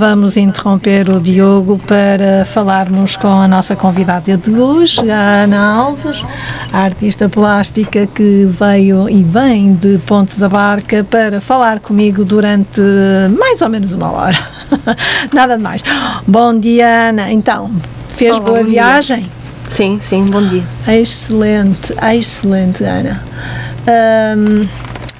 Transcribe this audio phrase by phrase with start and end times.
[0.00, 6.24] vamos interromper o Diogo para falarmos com a nossa convidada de hoje, a Ana Alves,
[6.72, 12.80] a artista plástica que veio e vem de Ponte da Barca para falar comigo durante
[13.38, 14.38] mais ou menos uma hora.
[15.34, 15.82] Nada de mais.
[16.26, 17.30] Bom dia, Ana.
[17.30, 17.70] Então,
[18.16, 18.72] fez Olá, boa bom dia.
[18.72, 19.30] viagem?
[19.66, 20.64] Sim, sim, bom dia.
[20.88, 23.22] Excelente, excelente, Ana.
[23.86, 24.66] Hum,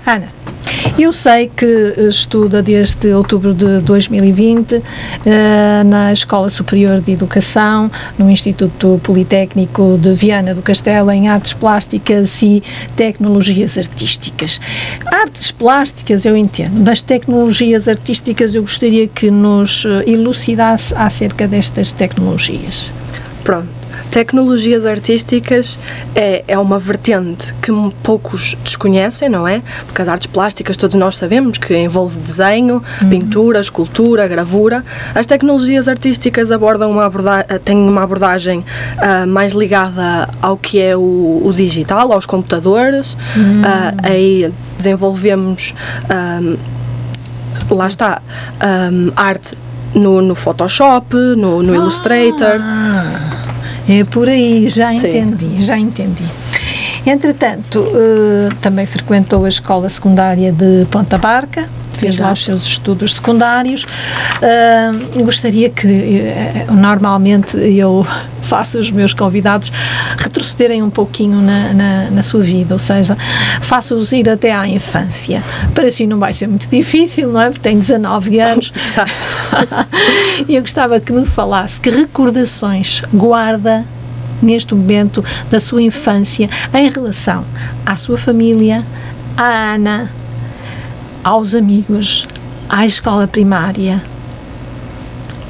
[0.07, 0.29] Ana,
[0.99, 4.83] eu sei que estuda desde outubro de 2020
[5.25, 11.53] eh, na Escola Superior de Educação, no Instituto Politécnico de Viana do Castelo, em Artes
[11.53, 12.63] Plásticas e
[12.97, 14.61] Tecnologias Artísticas.
[15.07, 21.93] Artes plásticas eu entendo, mas tecnologias artísticas eu gostaria que nos eh, elucidasse acerca destas
[21.93, 22.93] tecnologias.
[23.43, 23.80] Pronto.
[24.11, 25.79] Tecnologias artísticas
[26.15, 29.63] é, é uma vertente que poucos desconhecem, não é?
[29.87, 34.85] Porque as artes plásticas todos nós sabemos que envolve desenho, pintura, escultura, gravura.
[35.15, 38.65] As tecnologias artísticas abordam uma aborda têm uma abordagem
[38.99, 43.17] ah, mais ligada ao que é o, o digital, aos computadores.
[43.65, 45.75] Ah, aí desenvolvemos
[46.09, 46.41] ah,
[47.71, 48.21] lá está,
[48.93, 49.57] hum, arte
[49.95, 52.61] no, no Photoshop, no, no Illustrator.
[53.89, 55.09] É por aí, já Sim.
[55.09, 56.25] entendi, já entendi.
[57.07, 61.69] Entretanto, eh, também frequentou a escola secundária de Ponta Barca,
[62.01, 62.59] fez lá os Exato.
[62.59, 63.87] seus estudos secundários.
[65.15, 68.07] Eu gostaria que, eh, normalmente, eu
[68.43, 69.71] faço os meus convidados
[70.17, 73.17] retrocederem um pouquinho na, na, na sua vida, ou seja,
[73.61, 75.43] faço-os ir até à infância.
[75.75, 77.51] Para si não vai ser muito difícil, não é?
[77.51, 78.73] Porque tem 19 anos.
[80.49, 83.85] E eu gostava que me falasse que recordações guarda
[84.43, 87.45] neste momento da sua infância em relação
[87.85, 88.85] à sua família,
[89.37, 90.11] à Ana,
[91.23, 92.27] aos amigos,
[92.69, 94.03] à escola primária.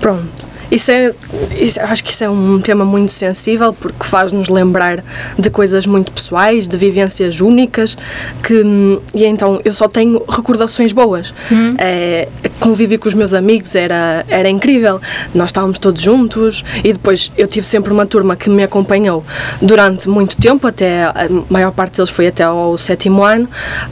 [0.00, 0.49] Pronto.
[0.70, 1.12] Isso é,
[1.58, 5.02] isso- acho que isso é um tema muito sensível porque faz-nos lembrar
[5.38, 7.96] de coisas muito pessoais, de vivências únicas,
[8.42, 8.62] que
[9.14, 11.32] e então eu só tenho recordações boas.
[11.78, 12.28] É,
[12.60, 15.00] convivi com os meus amigos, era, era incrível.
[15.34, 19.24] Nós estávamos todos juntos e depois eu tive sempre uma turma que me acompanhou
[19.60, 23.48] durante muito tempo, até a maior parte deles foi até ao sétimo ano.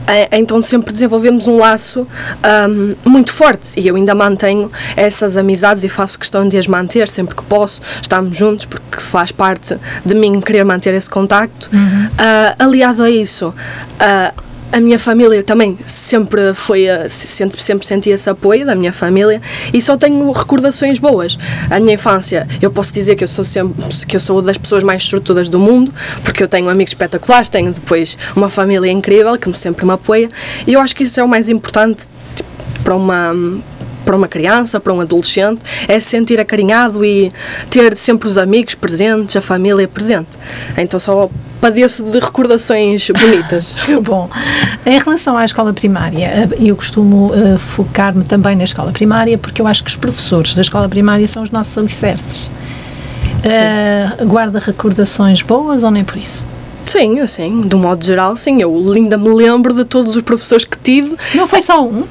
[0.06, 2.06] É, Então sempre desenvolvemos um laço
[2.68, 7.08] hum, muito forte e eu ainda mantenho essas amizades e faço questão de as manter
[7.08, 7.80] sempre que posso.
[8.00, 11.70] Estamos juntos porque faz parte de mim querer manter esse contacto.
[12.18, 13.54] Ah, aliado a isso,
[14.00, 14.32] ah,
[14.70, 18.92] a minha família também sempre foi a- se- sempre, sempre senti esse apoio da minha
[18.92, 19.40] família
[19.72, 21.38] e só tenho recordações boas
[21.70, 24.82] a minha infância eu posso dizer que eu sou sempre que eu sou das pessoas
[24.82, 25.90] mais sortudas do mundo
[26.22, 30.28] porque eu tenho amigos espetaculares tenho depois uma família incrível que sempre me apoia
[30.66, 32.06] e eu acho que isso é o mais importante
[32.36, 32.48] tipo,
[32.84, 33.34] para uma
[34.08, 37.30] para uma criança, para um adolescente, é se sentir acarinhado e
[37.68, 40.30] ter sempre os amigos presentes, a família presente.
[40.78, 41.28] Então só
[41.60, 43.74] padeço de recordações bonitas.
[44.02, 44.30] Bom,
[44.86, 49.60] em relação à escola primária, eh, eu costumo eh, focar-me também na escola primária porque
[49.60, 52.50] eu acho que os professores da escola primária são os nossos alicerces.
[53.44, 56.42] Eh, guarda recordações boas ou nem por isso?
[56.86, 58.62] Sim, assim, de um modo geral, sim.
[58.62, 61.14] Eu ainda me lembro de todos os professores que tive.
[61.34, 62.04] Não foi só um?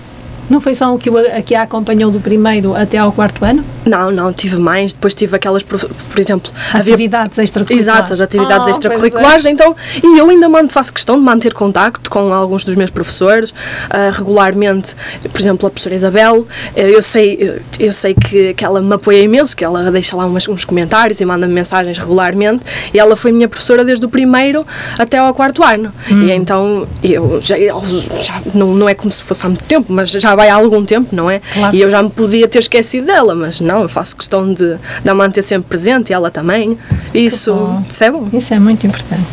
[0.50, 3.44] Não foi só um que, o, a- que a acompanhou do primeiro até ao quarto
[3.44, 3.64] ano?
[3.86, 4.94] Não, não, tive mais.
[4.94, 7.88] Depois tive aquelas, prof- por exemplo, havia Atividades extracurriculares.
[8.04, 9.46] Exato, as atividades Ah, extracurriculares.
[9.46, 13.54] Então, e eu ainda faço questão de manter contacto com alguns dos meus professores
[13.90, 14.96] ah, regularmente.
[15.30, 18.94] Por exemplo, a professora Isabel, eh, eu sei, eu, eu sei que, que ela me
[18.94, 22.64] apoia imenso, que ela deixa lá umas, uns comentários e manda-me mensagens regularmente.
[22.94, 24.66] E ela foi minha professora desde o primeiro
[24.98, 25.92] até ao quarto ano.
[26.12, 26.24] Hum.
[26.28, 27.56] E então, eu já,
[28.22, 30.86] já não, não é como se fosse há muito tempo, mas já vai há algum
[30.86, 31.42] tempo, não é?
[31.54, 34.78] Claro E eu já me podia ter esquecido dela, mas não, eu faço questão de,
[35.04, 36.78] de a manter sempre presente e ela também.
[37.14, 37.54] Isso,
[37.90, 38.30] isso é bom.
[38.32, 39.26] Isso é muito importante.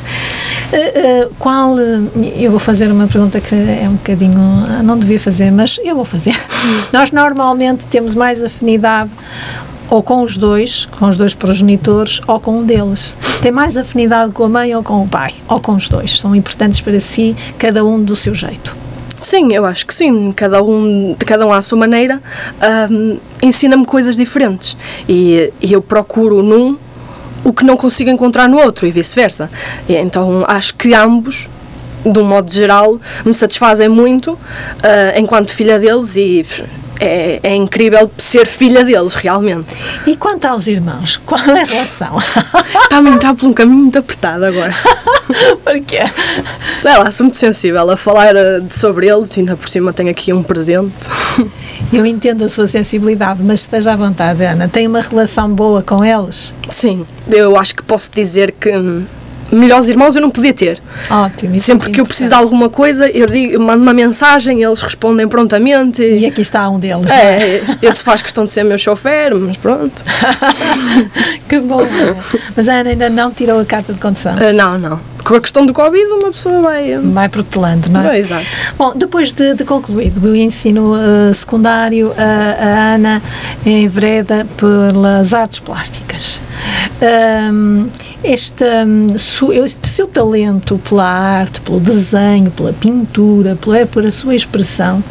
[0.72, 1.78] Eh, eh, qual.
[1.78, 2.00] eh,
[2.38, 4.34] eu vou fazer uma pergunta que é um bocadinho.
[4.68, 6.34] ah, Não devia fazer, mas eu vou fazer.
[6.92, 9.10] Nós normalmente temos mais afinidade
[9.90, 13.14] ou com os dois, com os dois progenitores, ou com um deles.
[13.42, 16.18] Tem mais afinidade com a mãe ou com o pai, ou com os dois.
[16.18, 18.74] São importantes para si, cada um do seu jeito.
[19.24, 20.32] Sim, eu acho que sim.
[20.32, 22.20] Cada um, cada um à sua maneira
[22.60, 24.76] ahm, ensina-me coisas diferentes.
[25.08, 26.76] E, e eu procuro num
[27.42, 29.50] o que não consigo encontrar no outro e vice-versa.
[29.88, 31.48] Então acho que ambos,
[32.04, 34.38] de um modo geral, me satisfazem muito
[34.82, 36.44] ah, enquanto filha deles e
[37.00, 39.66] é, é incrível ser filha deles, realmente.
[40.06, 42.18] E quanto aos irmãos, qual é a relação?
[42.82, 44.74] está-me a entrar por um caminho muito apertado agora.
[45.64, 46.00] Porquê?
[46.80, 50.32] Sei lá, sou muito sensível a falar eh, sobre eles, ainda por cima tenho aqui
[50.32, 50.92] um presente.
[51.92, 54.68] Eu entendo a sua sensibilidade, mas esteja à vontade, Ana.
[54.68, 56.52] Tem uma relação boa com eles?
[56.70, 59.04] Sim, eu acho que posso dizer que hum,
[59.54, 60.80] melhores irmãos eu não podia ter.
[61.10, 61.54] Ótimo.
[61.54, 64.62] isso Sempre é que eu preciso de alguma coisa, eu, digo, eu mando uma mensagem,
[64.62, 66.02] eles respondem prontamente.
[66.02, 67.10] E aqui está um deles.
[67.10, 67.56] é?
[67.58, 70.04] É, esse faz questão de ser meu chofer, mas pronto.
[71.48, 71.82] Que bom.
[72.56, 74.34] Mas a Ana ainda não tirou a carta de condução.
[74.38, 75.13] Ah, não, não.
[75.24, 76.96] Com a questão do Covid, uma pessoa vai.
[76.98, 78.16] hum, Vai protelando, não é?
[78.16, 78.44] É, exato.
[78.76, 83.22] Bom, depois de, de concluído o ensino eh, secundário, a, a Ana
[83.64, 86.42] envereda pelas artes plásticas.
[87.00, 87.86] Ahm,
[88.22, 88.64] este,
[89.82, 95.02] seu talento pela arte, pelo desenho, pela pintura, pela, por a sua expressão,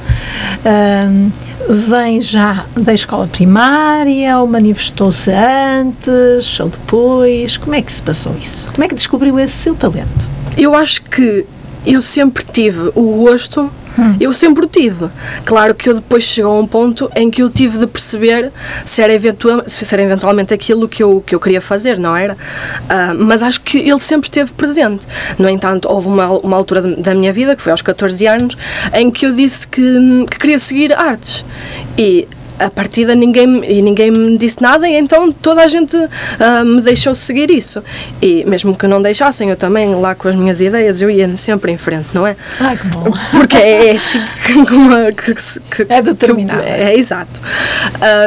[0.66, 1.30] ahm,
[1.74, 7.58] vem já da escola primária ou manifestou-se antes ou depois?
[7.58, 8.72] Como é que se passou isso?
[8.72, 10.28] Como é que descobriu esse seu talento?
[10.58, 11.46] Eu acho que
[11.86, 13.70] eu sempre tive o gosto,
[14.20, 15.08] eu sempre o tive.
[15.46, 18.52] Claro que eu depois chegou a um ponto em que eu tive de perceber
[18.86, 22.38] se era, eventua- se era eventualmente aquilo que eu, que eu queria fazer, não era?
[22.90, 25.06] Ah, mas acho que ele sempre esteve presente.
[25.38, 28.58] No entanto, houve uma, uma altura da minha vida, que foi aos 14 anos,
[28.94, 29.82] em que eu disse que,
[30.30, 31.44] que queria seguir artes.
[31.98, 32.28] E
[32.60, 35.98] a partida ninguém, e ninguém me disse nada e então toda a gente
[36.40, 37.84] ah, me deixou seguir isso.
[38.22, 41.72] E mesmo que não deixassem, eu também lá com as minhas ideias, eu ia sempre
[41.72, 42.36] em frente, não é?
[42.60, 43.12] Ah, que bom!
[43.32, 44.54] Porque é assim que,
[45.34, 46.62] que- que- que- É determinado.
[46.62, 47.42] que eu- é, exato.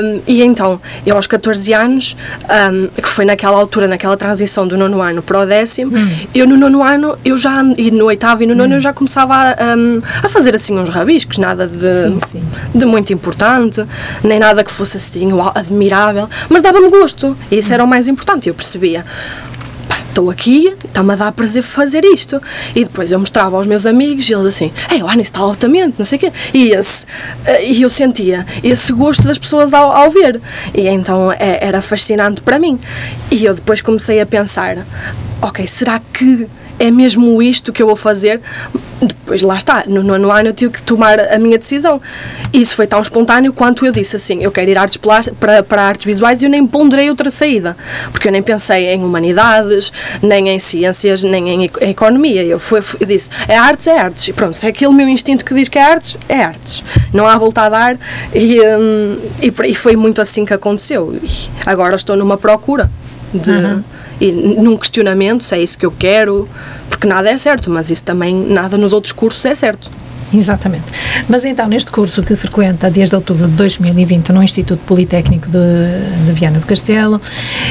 [0.02, 2.16] Um, e então, eu aos 14 anos,
[2.72, 6.16] um, que foi naquela altura, naquela transição do nono ano para o décimo, Hum.
[6.34, 9.34] eu no nono ano, eu já, e no oitavo e no nono, eu já começava
[9.34, 12.42] a, um, a fazer assim uns rabiscos, nada de, Sim, sim.
[12.74, 13.84] de muito importante,
[14.22, 18.48] nem nada que fosse assim admirável, mas dava-me gosto, e isso era o mais importante,
[18.48, 19.04] eu percebia.
[19.88, 22.40] "Pá, Estou aqui, está-me a dar prazer fazer isto.
[22.74, 25.96] E depois eu mostrava aos meus amigos e eles assim, Ei, o Ana está altamente,
[25.98, 26.32] não sei o quê.
[26.54, 27.04] E, esse,
[27.44, 30.40] eh, e eu sentia esse gosto das pessoas ao, ao ver.
[30.74, 32.78] E então é- era fascinante para mim.
[33.30, 34.78] E eu depois comecei a pensar,
[35.42, 38.40] ok, será que é mesmo isto que eu vou fazer?
[39.00, 42.00] Depois lá está, no nono ano eu tive que tomar a minha decisão.
[42.52, 44.98] Isso foi tão espontâneo quanto eu disse assim: eu quero ir artes
[45.38, 47.76] para, para artes visuais e eu nem ponderei outra saída.
[48.10, 49.92] Porque eu nem pensei em humanidades,
[50.22, 52.42] nem em ciências, nem em eco- economia.
[52.42, 54.28] Eu, fui, eu disse: é artes, é artes.
[54.28, 56.82] E pronto, se é aquele meu instinto que diz que é artes, é artes.
[57.12, 57.98] Não há volta a dar.
[58.34, 61.14] E, hum, e, e foi muito assim que aconteceu.
[61.22, 61.28] E
[61.66, 62.90] agora estou numa procura
[63.34, 63.84] de Uhum.
[64.20, 66.48] E num questionamento se é isso que eu quero,
[66.88, 69.90] porque nada é certo, mas isso também nada nos outros cursos é certo.
[70.34, 70.84] Exatamente.
[71.28, 75.58] Mas então, neste curso que frequenta desde outubro de 2020 no Instituto Politécnico de,
[76.26, 77.20] de Viana do Castelo,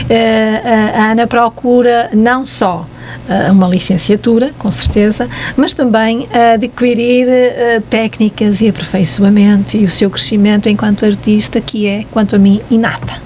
[0.10, 0.62] eh,
[0.96, 2.88] a Ana procura não só
[3.30, 5.28] eh, uma licenciatura, com certeza,
[5.58, 12.06] mas também adquirir eh, técnicas e aperfeiçoamento e o seu crescimento enquanto artista, que é,
[12.12, 13.22] quanto a mim, inata.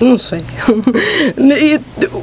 [0.00, 0.44] Não sei.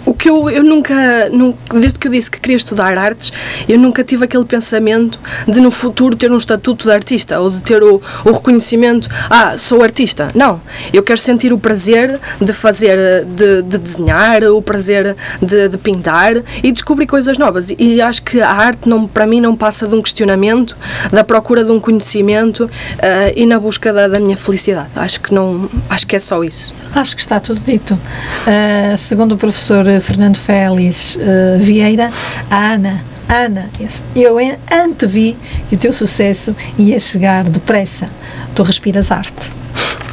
[0.05, 3.31] O que eu, eu nunca, nunca, desde que eu disse que queria estudar artes,
[3.67, 7.63] eu nunca tive aquele pensamento de no futuro ter um estatuto de artista ou de
[7.63, 10.31] ter o, o reconhecimento, ah, sou artista.
[10.33, 10.61] Não.
[10.91, 16.41] Eu quero sentir o prazer de fazer, de, de desenhar, o prazer de, de pintar
[16.63, 17.71] e descobrir coisas novas.
[17.77, 20.75] E acho que a arte, não, para mim, não passa de um questionamento,
[21.11, 22.69] da procura de um conhecimento
[22.99, 24.89] ah, e na busca da, da minha felicidade.
[24.95, 26.73] Acho que, não, acho que é só isso.
[26.95, 27.93] Acho que está tudo dito.
[27.93, 32.09] Uh, segundo o professor Fernando Félix uh, Vieira,
[32.49, 33.69] a Ana, Ana,
[34.15, 34.37] eu
[34.71, 35.35] antevi
[35.67, 38.09] que o teu sucesso ia chegar depressa.
[38.55, 39.51] Tu respiras arte.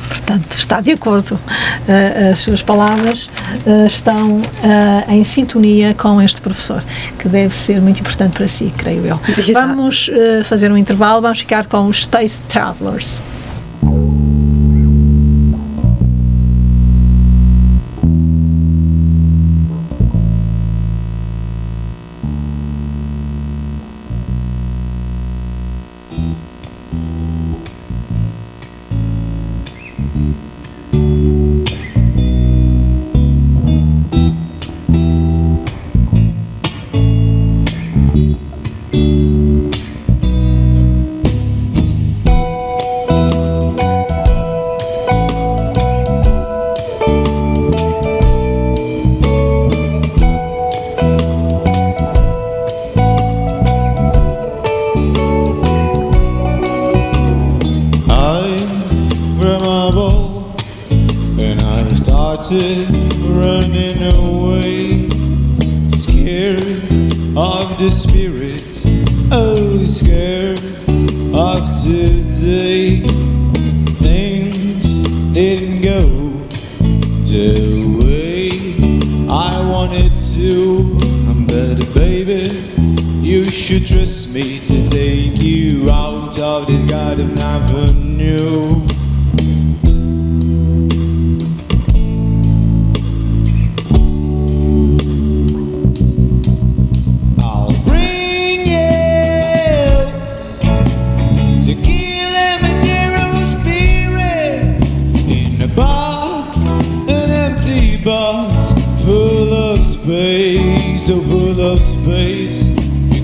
[0.08, 1.34] Portanto, está de acordo.
[1.34, 3.28] Uh, as suas palavras
[3.66, 4.42] uh, estão uh,
[5.11, 6.82] em sintonia com este professor,
[7.18, 9.20] que deve ser muito importante para si, creio eu.
[9.28, 9.52] Exato.
[9.52, 10.11] Vamos
[10.44, 13.14] fazer um intervalo, vamos ficar com os Space Travelers.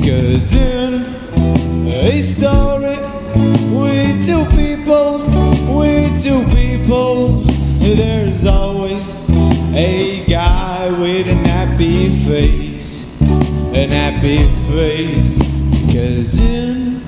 [0.00, 1.04] Because in
[1.87, 2.97] a story
[3.76, 5.19] with two people,
[5.78, 7.42] with two people,
[7.78, 9.19] there's always
[9.75, 13.11] a guy with an happy face
[13.75, 15.38] an happy face.
[15.92, 17.00] Cause in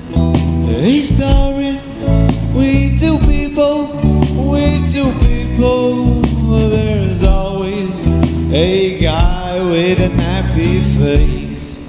[0.69, 1.77] a story,
[2.55, 3.87] we two people,
[4.49, 6.21] we two people,
[6.69, 8.07] there's always
[8.53, 11.82] a guy with an happy face,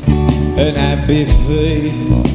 [0.56, 2.33] an happy face.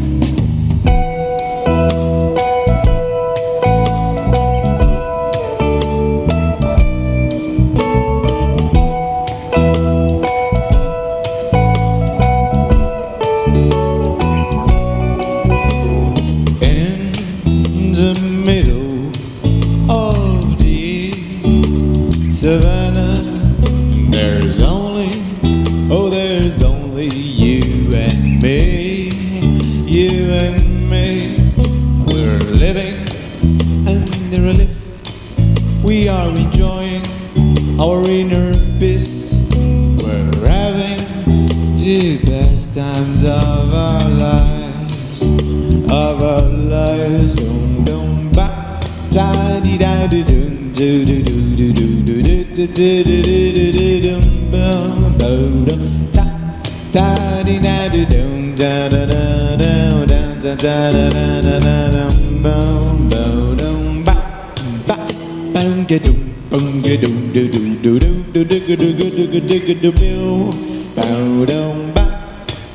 [69.50, 70.52] digga do mew.
[70.96, 72.06] Bow down ba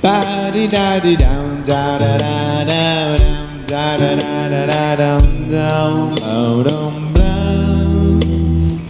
[0.03, 0.17] ba
[0.55, 5.29] di da di down da da da da down da da da da da down
[5.55, 8.19] down bow down blow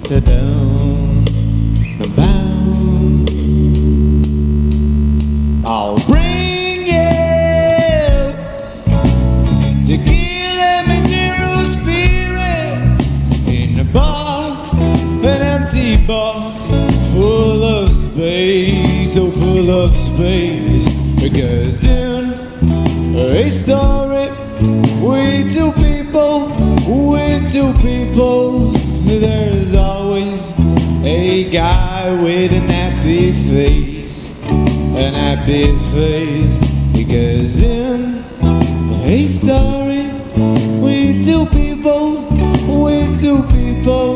[0.08, 1.24] da down
[2.16, 2.44] bow.
[5.66, 6.13] All right.
[20.24, 20.88] Space.
[21.20, 22.32] Because in
[23.14, 24.28] a story,
[25.04, 26.48] we two people,
[26.88, 28.70] we two people,
[29.04, 30.40] there's always
[31.04, 34.42] a guy with an happy face,
[34.96, 36.56] an happy face.
[36.96, 38.14] Because in
[39.04, 40.04] a story,
[40.84, 42.04] we two people,
[42.82, 44.13] we two people,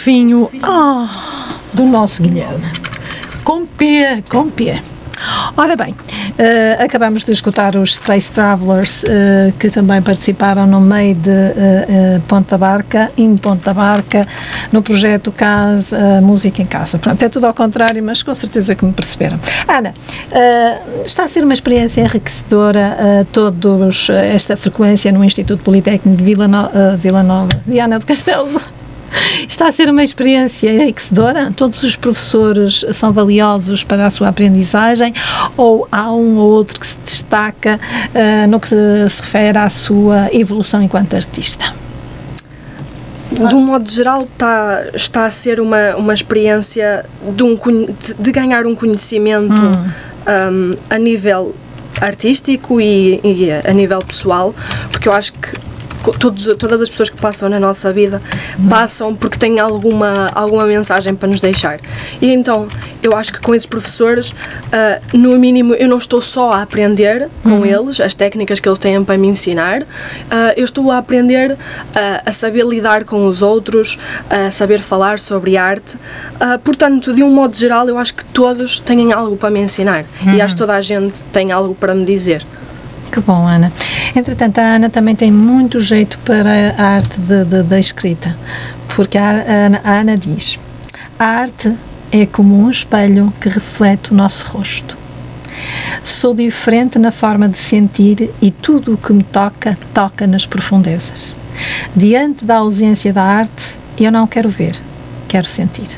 [0.00, 2.64] Por fim, o ah, do nosso Guilherme.
[3.44, 4.80] Com P, com P.
[5.54, 5.94] Ora bem,
[6.38, 12.18] eh, acabamos de escutar os Space Travelers eh, que também participaram no meio de eh,
[12.26, 14.26] Ponta Barca, em Ponta Barca,
[14.72, 16.98] no projeto Casa, Música em Casa.
[16.98, 19.38] Pronto, é tudo ao contrário, mas com certeza que me perceberam.
[19.68, 19.92] Ana,
[21.04, 26.48] está a ser uma experiência enriquecedora eh, todos esta frequência no Instituto Politécnico de Vila,
[26.48, 28.79] no, Vila Nova, Viana do Castelo.
[29.48, 31.52] Está a ser uma experiência enriquecedora?
[31.56, 35.12] Todos os professores são valiosos para a sua aprendizagem
[35.56, 37.80] ou há um ou outro que se destaca
[38.14, 38.76] ah, no que se,
[39.08, 41.74] se refere à sua evolução enquanto artista?
[43.32, 47.56] De um modo geral, está, está a ser uma, uma experiência de, um,
[48.18, 51.54] de- ganhar um conhecimento um, a nível
[52.00, 54.54] artístico e, e a nível pessoal,
[54.90, 55.48] porque eu acho que
[56.18, 58.20] todos, todas as pessoas que passam na nossa vida
[58.68, 61.80] passam porque têm alguma, alguma mensagem para nos deixar.
[62.20, 62.68] E então,
[63.02, 64.34] eu acho que com esses professores,
[64.72, 68.78] ah, no mínimo, eu não estou só a aprender com eles, as técnicas que eles
[68.78, 69.82] têm para me ensinar,
[70.30, 71.56] ah, eu estou a aprender
[71.94, 75.96] ah, a saber lidar com os outros, a saber falar sobre arte.
[76.64, 80.04] Portanto, de um modo geral, eu acho que todos têm algo para me ensinar
[80.34, 82.44] e acho que toda a gente tem algo para me dizer.
[83.10, 83.72] Que bom, Ana.
[84.14, 88.36] Entretanto, a Ana também tem muito jeito para a arte da escrita,
[88.94, 89.44] porque a,
[89.82, 90.60] a Ana diz:
[91.18, 91.74] a arte
[92.12, 94.96] é como um espelho que reflete o nosso rosto.
[96.04, 101.36] Sou diferente na forma de sentir e tudo o que me toca, toca nas profundezas.
[101.94, 104.76] Diante da ausência da arte, eu não quero ver,
[105.28, 105.88] quero sentir.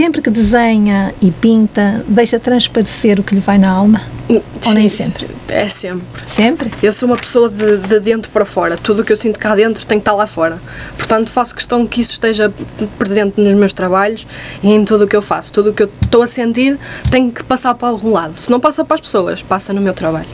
[0.00, 4.00] Sempre que desenha e pinta, deixa transparecer o que lhe vai na alma?
[4.30, 5.28] Ou nem Sim, sempre?
[5.46, 6.06] É sempre.
[6.26, 6.70] Sempre?
[6.82, 8.78] Eu sou uma pessoa de, de dentro para fora.
[8.78, 10.58] Tudo o que eu sinto cá dentro tem que estar lá fora.
[10.96, 12.50] Portanto, faço questão que isso esteja
[12.98, 14.26] presente nos meus trabalhos
[14.62, 15.52] e em tudo o que eu faço.
[15.52, 16.78] Tudo o que eu estou a sentir
[17.10, 18.40] tem que passar para algum lado.
[18.40, 20.28] Se não passa para as pessoas, passa no meu trabalho.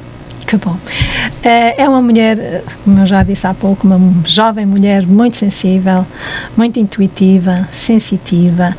[0.47, 0.77] Que bom.
[1.43, 5.37] Eh, É uma mulher, eh, como eu já disse há pouco, uma jovem mulher muito
[5.37, 6.07] sensível,
[6.57, 8.77] muito intuitiva, sensitiva.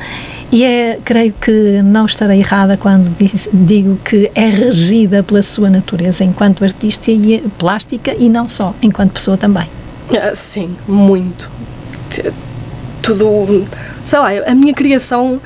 [0.52, 3.14] E é, creio que não estarei errada quando
[3.52, 9.12] digo que é regida pela sua natureza enquanto artista e plástica e não só, enquanto
[9.12, 9.68] pessoa também.
[10.12, 11.50] Ah, Sim, muito.
[13.02, 13.66] Tudo.
[14.06, 15.40] Sei lá, a minha criação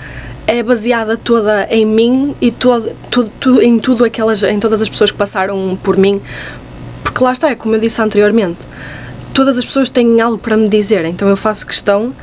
[0.47, 4.89] é baseada toda em mim e todo, tudo, tu- em tudo aquelas, em todas as
[4.89, 6.19] pessoas que passaram por mim.
[7.03, 8.59] Porque lá está, é como eu disse anteriormente,
[9.33, 12.13] todas as pessoas têm algo para me dizer, então eu faço questão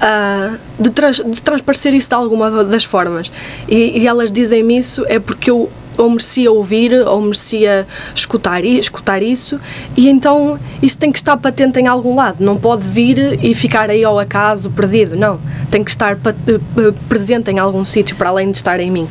[0.00, 3.30] ah, de, trans, de transparecer isso de alguma das formas.
[3.68, 9.22] E, e elas dizem-me isso é porque eu ou merecia ouvir ou merecia escutar, escutar
[9.22, 9.60] isso
[9.94, 13.90] e então isso tem que estar patente em algum lado, não pode vir e ficar
[13.90, 15.38] aí ao acaso perdido, não,
[15.70, 19.06] tem que estar eh, eh, presente em algum sítio para além de estar em mim.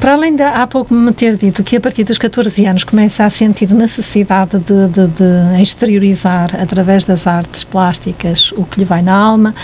[0.00, 3.24] Para além de há pouco me ter dito que a partir dos 14 anos começa
[3.24, 9.02] a sentir necessidade de, de- de exteriorizar através das artes plásticas o que lhe vai
[9.02, 9.54] na alma,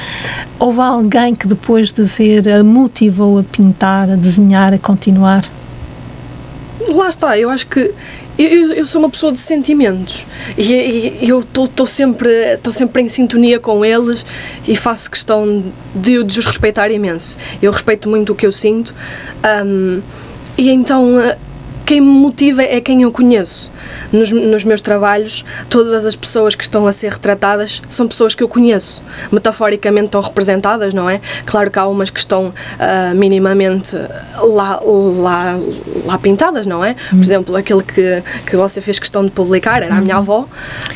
[0.59, 5.44] houve alguém que depois de ver a motivou a pintar, a desenhar, a continuar?
[6.88, 7.92] Lá está, eu acho que
[8.38, 10.27] eu, eu- sou uma pessoa de sentimentos
[10.59, 10.73] e,
[11.23, 12.29] e eu estou sempre,
[12.73, 14.27] sempre em sintonia com eles
[14.66, 15.62] e faço questão
[15.94, 17.38] de, os respeitar imenso.
[17.62, 18.94] Eu respeito muito o que eu sinto
[19.42, 20.01] ahm,
[20.59, 21.18] e então
[21.85, 23.70] quem me motiva é quem eu conheço.
[24.12, 28.42] Nos, nos meus trabalhos, todas as pessoas que estão a ser retratadas são pessoas que
[28.42, 29.03] eu conheço.
[29.31, 31.20] Metaforicamente estão representadas, não é?
[31.44, 33.97] Claro que há umas que estão ah, minimamente
[34.40, 35.59] lá, lá,
[36.07, 36.97] lá pintadas, não é?
[37.11, 40.47] Por exemplo, aquele que, que você fez questão de publicar era a minha avó.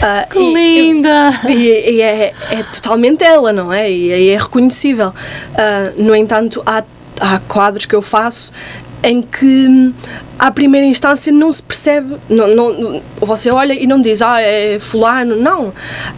[0.01, 1.33] Ah, Que e- linda!
[1.49, 3.91] e, e é, é totalmente ela, não é?
[3.91, 5.13] E, e é reconhecível.
[5.55, 6.83] Ah, no entanto, há,
[7.21, 8.53] há quadros que eu faço
[9.03, 9.93] em que, hum,
[10.39, 12.17] à primeira instância, não se percebe.
[12.29, 15.73] Não, não, você olha e não diz, ah, é fulano, não.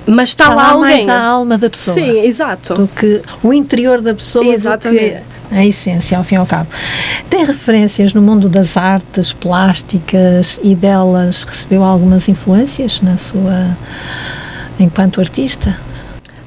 [0.07, 1.07] Mas está, Está lá lá alguém.
[1.07, 1.95] mais a alma da pessoa.
[1.95, 2.75] Sim, exato.
[2.75, 5.15] Do que o interior da pessoa, Exatamente.
[5.43, 6.69] do que a essência, ao fim e ao cabo.
[7.29, 13.77] Tem referências no mundo das artes plásticas e delas recebeu algumas influências na sua
[14.79, 15.77] enquanto artista?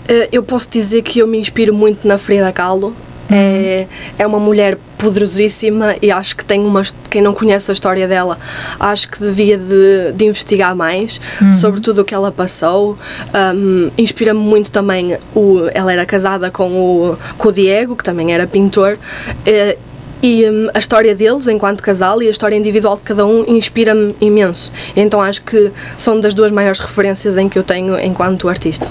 [0.07, 2.95] Eh, Eu posso dizer que eu me inspiro muito na Frida Kahlo.
[3.29, 3.87] É,
[4.19, 6.81] é uma mulher poderosíssima e acho que tem uma.
[7.09, 8.37] Quem não conhece a história dela,
[8.79, 11.19] acho que devia de, de investigar mais
[11.53, 12.97] sobre tudo o que ela passou.
[13.55, 15.17] Um, Inspira-me muito também.
[15.35, 18.97] O, ela era casada com o, com o Diego, que também era pintor.
[19.45, 19.77] eh,
[20.23, 24.15] e hum, a história deles enquanto casal e a história individual de cada um inspira-me
[24.21, 24.71] imenso.
[24.95, 28.87] Então acho que são das duas maiores referências em que eu tenho enquanto artista.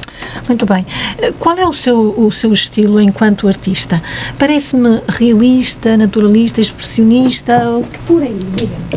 [0.47, 0.85] Muito bem.
[1.19, 4.03] Eh, Qual é o seu, o seu estilo enquanto artista?
[4.39, 7.71] Parece-me realista, naturalista, expressionista?
[7.71, 8.39] o que Por aí,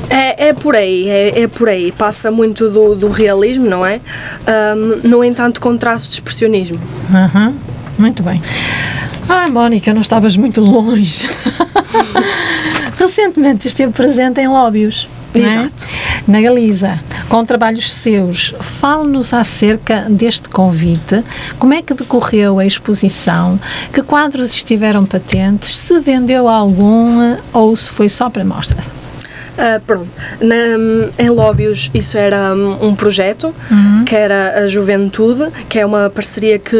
[0.10, 1.92] É, é por aí, é, é por aí.
[1.94, 4.02] Passa muito do, do realismo, não é?
[4.76, 6.80] Hum, no entanto, com traços de expressionismo.
[7.10, 7.54] Uhum,
[7.98, 8.42] Muito bem.
[9.30, 11.28] Ah, Mónica, não estavas muito longe.
[12.98, 15.08] Recentemente esteve presente em Lóbios.
[15.34, 15.54] não é?
[15.54, 15.88] Exato.
[16.28, 17.00] Na Galiza,
[17.30, 18.56] com trabalhos seus.
[18.60, 21.24] Fale-nos acerca deste convite.
[21.60, 23.60] Como é que decorreu a exposição?
[23.94, 25.78] Que quadros estiveram patentes?
[25.78, 28.78] Se vendeu algum ou se foi só para mostra?
[29.58, 30.10] Ah, pronto,
[30.42, 30.56] Na-
[31.18, 33.54] em Lóbios isso era hum, um projeto
[34.06, 36.76] que era a Juventude, que é uma parceria que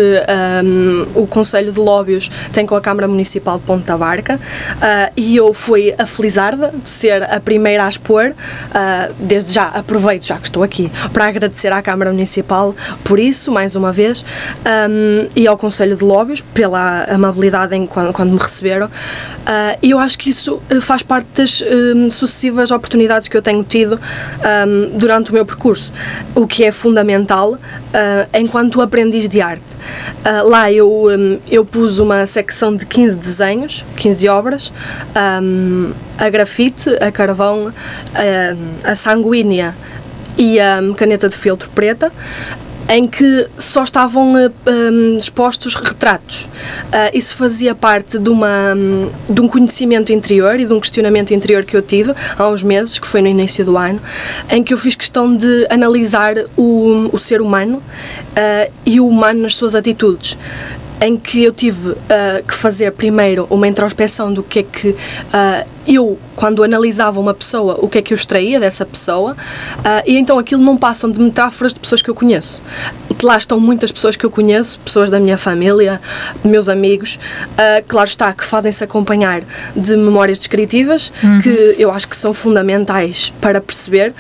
[0.64, 4.40] hum, o Conselho de Lóbios tem com a Câmara Municipal de Ponta Barca
[4.82, 8.34] Ah, e eu fui a felizarda de ser a primeira a expor.
[8.74, 13.52] Ah, desde já aproveito, já que estou aqui, para agradecer à Câmara Municipal por isso,
[13.52, 14.24] mais uma vez,
[14.90, 18.90] hum, e ao Conselho de Lóbios pela amabilidade em quando, quando me receberam.
[19.82, 22.10] E eu acho que isso eh, faz parte das hum,
[22.66, 25.92] sucessivas oportunidades que eu tenho tido hum, durante o meu percurso,
[26.34, 27.58] o que é fundamental
[27.94, 29.64] ah, enquanto aprendiz de arte.
[30.24, 34.74] Ah, lá eu, hum, eu pus uma secção de 15 desenhos, 15 obras,
[35.42, 37.72] hum, a grafite, a carvão,
[38.14, 39.76] a, a sanguínea
[40.38, 42.12] e a caneta de filtro preta
[42.88, 46.48] em que só estavam eh, hum, expostos retratos.
[46.92, 51.34] Ah, isso fazia parte de, uma, hum, de um conhecimento interior e de um questionamento
[51.34, 54.00] interior que eu tive há uns meses, que foi no início do ano,
[54.50, 57.82] em que eu fiz questão de analisar o, o ser humano
[58.36, 60.38] ah, e o humano nas suas atitudes
[61.02, 64.96] em que eu tive ah, que fazer primeiro uma introspeção do que é que
[65.34, 69.36] ah, eu, quando analisava uma pessoa, o que é que eu extraía dessa pessoa,
[69.84, 72.62] ah, e então aquilo não passam de metáforas de pessoas que eu conheço.
[73.22, 76.02] Lá estão muitas pessoas que eu conheço, pessoas da minha família,
[76.44, 77.18] meus amigos,
[77.88, 79.42] claro está, que fazem-se acompanhar
[79.76, 84.14] de memórias descritivas, que eu acho que são fundamentais para perceber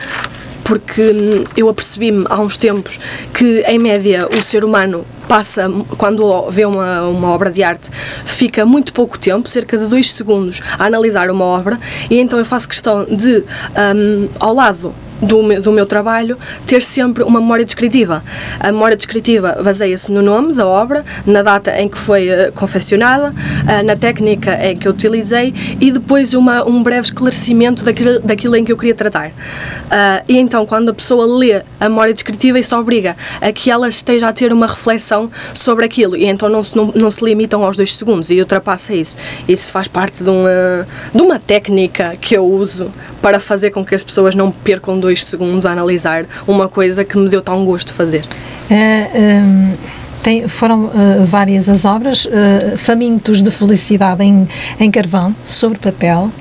[0.65, 2.99] porque hum, eu apercebi-me há uns tempos
[3.33, 7.89] que, em média, o ser humano passa, quando vê uma, uma obra de arte,
[8.25, 12.45] fica muito pouco tempo, cerca de dois segundos, a analisar uma obra, e então eu
[12.45, 13.43] faço questão de,
[13.95, 18.23] hum, ao lado do meu, do meu trabalho, ter sempre uma memória descritiva.
[18.59, 23.33] A memória descritiva baseia-se no nome da obra, na data em que foi eh, confeccionada,
[23.67, 28.55] eh, na técnica em que eu utilizei e depois uma, um breve esclarecimento daquilo, daquilo
[28.55, 29.31] em que eu queria tratar.
[29.89, 33.87] Ah, e então, quando a pessoa lê a memória descritiva, isso obriga a que ela
[33.87, 37.63] esteja a ter uma reflexão sobre aquilo e então não se, não, não se limitam
[37.63, 39.15] aos dois segundos e ultrapassa isso.
[39.47, 43.95] Isso faz parte de uma, de uma técnica que eu uso para fazer com que
[43.95, 47.93] as pessoas não percam dois segundos a analisar uma coisa que me deu tão gosto
[47.93, 48.23] fazer.
[48.69, 49.73] Eh, hum,
[50.25, 54.47] tem- foram eh, várias as obras, eh, Famintos de Felicidade em,
[54.79, 56.31] em Carvão, sobre papel.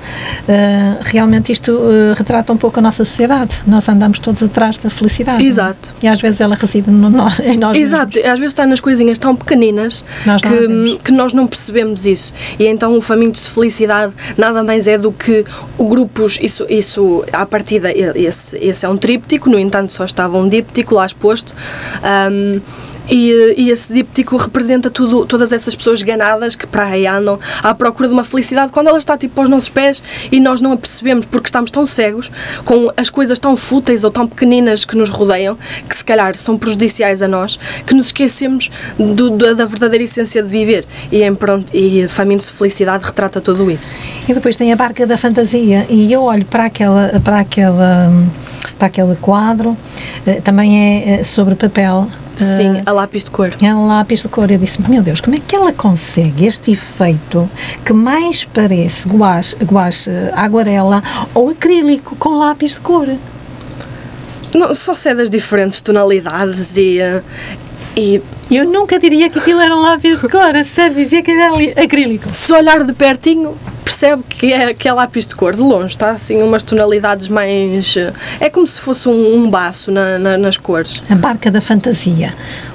[0.47, 1.79] Eh, realmente isto
[2.17, 3.61] retrata um pouco a nossa sociedade.
[3.67, 5.37] Nós andamos todos atrás da felicidade.
[5.37, 5.45] não?
[5.47, 5.93] Exato.
[6.01, 9.19] E às vezes ela reside no, no, em nós Exato, às vezes está nas coisinhas
[9.19, 10.91] tão pequeninas Nós não a vemos.
[10.93, 12.33] que, que nós não percebemos isso.
[12.57, 15.45] E então o Famintos de Felicidade nada mais é do que
[15.77, 20.37] o grupos, isso, isso à partida, esse, esse é um tríptico, no entanto só estava
[20.39, 21.53] um díptico lá exposto.
[22.01, 22.59] ahm,
[23.09, 27.73] e, e esse díptico representa tudo, todas essas pessoas ganadas que para aí andam à
[27.73, 30.77] procura de uma felicidade quando ela está tipo aos nossos pés e nós não a
[30.77, 32.31] percebemos porque estamos tão cegos
[32.63, 36.57] com as coisas tão fúteis ou tão pequeninas que nos rodeiam que se calhar são
[36.57, 41.35] prejudiciais a nós que nos esquecemos do- da, da verdadeira essência de viver e, em
[41.35, 43.95] pronto, e Famintos de Felicidade retrata tudo isso.
[44.27, 48.11] E depois tem a Barca da Fantasia e eu olho para aquela para aquela
[48.73, 49.77] para aquele quadro,
[50.25, 52.07] eh, também é eh, sobre papel.
[52.35, 53.53] Sim, eh, a lápis de cor.
[53.61, 54.51] É um lápis de cor.
[54.51, 57.49] Eu disse, meu Deus, como é que ela consegue este efeito
[57.83, 61.01] que mais parece guache, guache aguarela
[61.33, 63.07] ou acrílico com lápis de cor?
[64.53, 66.99] Não, só sei das diferentes tonalidades e,
[67.95, 71.31] e Eu nunca diria que aquilo era um lápis de cor, a sério, dizia que
[71.31, 71.51] era
[71.81, 72.33] acrílico.
[72.33, 76.09] se olhar de pertinho percebe que é, que é lápis de cor, de longe está
[76.11, 77.95] assim umas tonalidades mais...
[77.95, 81.01] eh, É como se fosse um, um baço na- na- nas cores.
[81.09, 82.33] A barca da fantasia.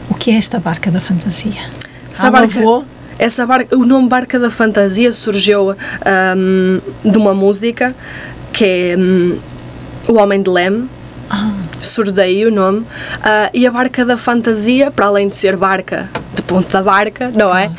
[0.08, 1.60] O que é esta barca da fantasia?
[2.12, 2.82] Essa um barca-?
[3.18, 5.72] Essa barca, o nome Barca da Fantasia surgiu
[6.06, 7.94] ahm, de uma música
[8.50, 9.38] que é hum,
[10.08, 10.88] O Homem de Leme.
[11.82, 12.84] Surge daí o nome.
[13.22, 17.30] Ah, e a Barca da Fantasia, para além de ser barca de ponta da barca,
[17.34, 17.70] não é?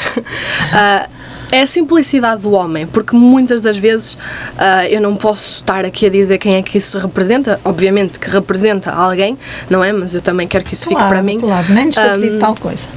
[0.72, 1.08] Ah,
[1.52, 4.18] É a simplicidade do homem, porque muitas das vezes
[4.58, 7.60] ah, eu não posso estar aqui a dizer quem é que isso representa.
[7.66, 9.38] Obviamente que representa alguém,
[9.70, 9.92] não é?
[9.92, 11.40] Mas eu também quero que isso fique para mim.
[11.40, 12.88] Claro, nem estou a pedir Ahm, tal coisa.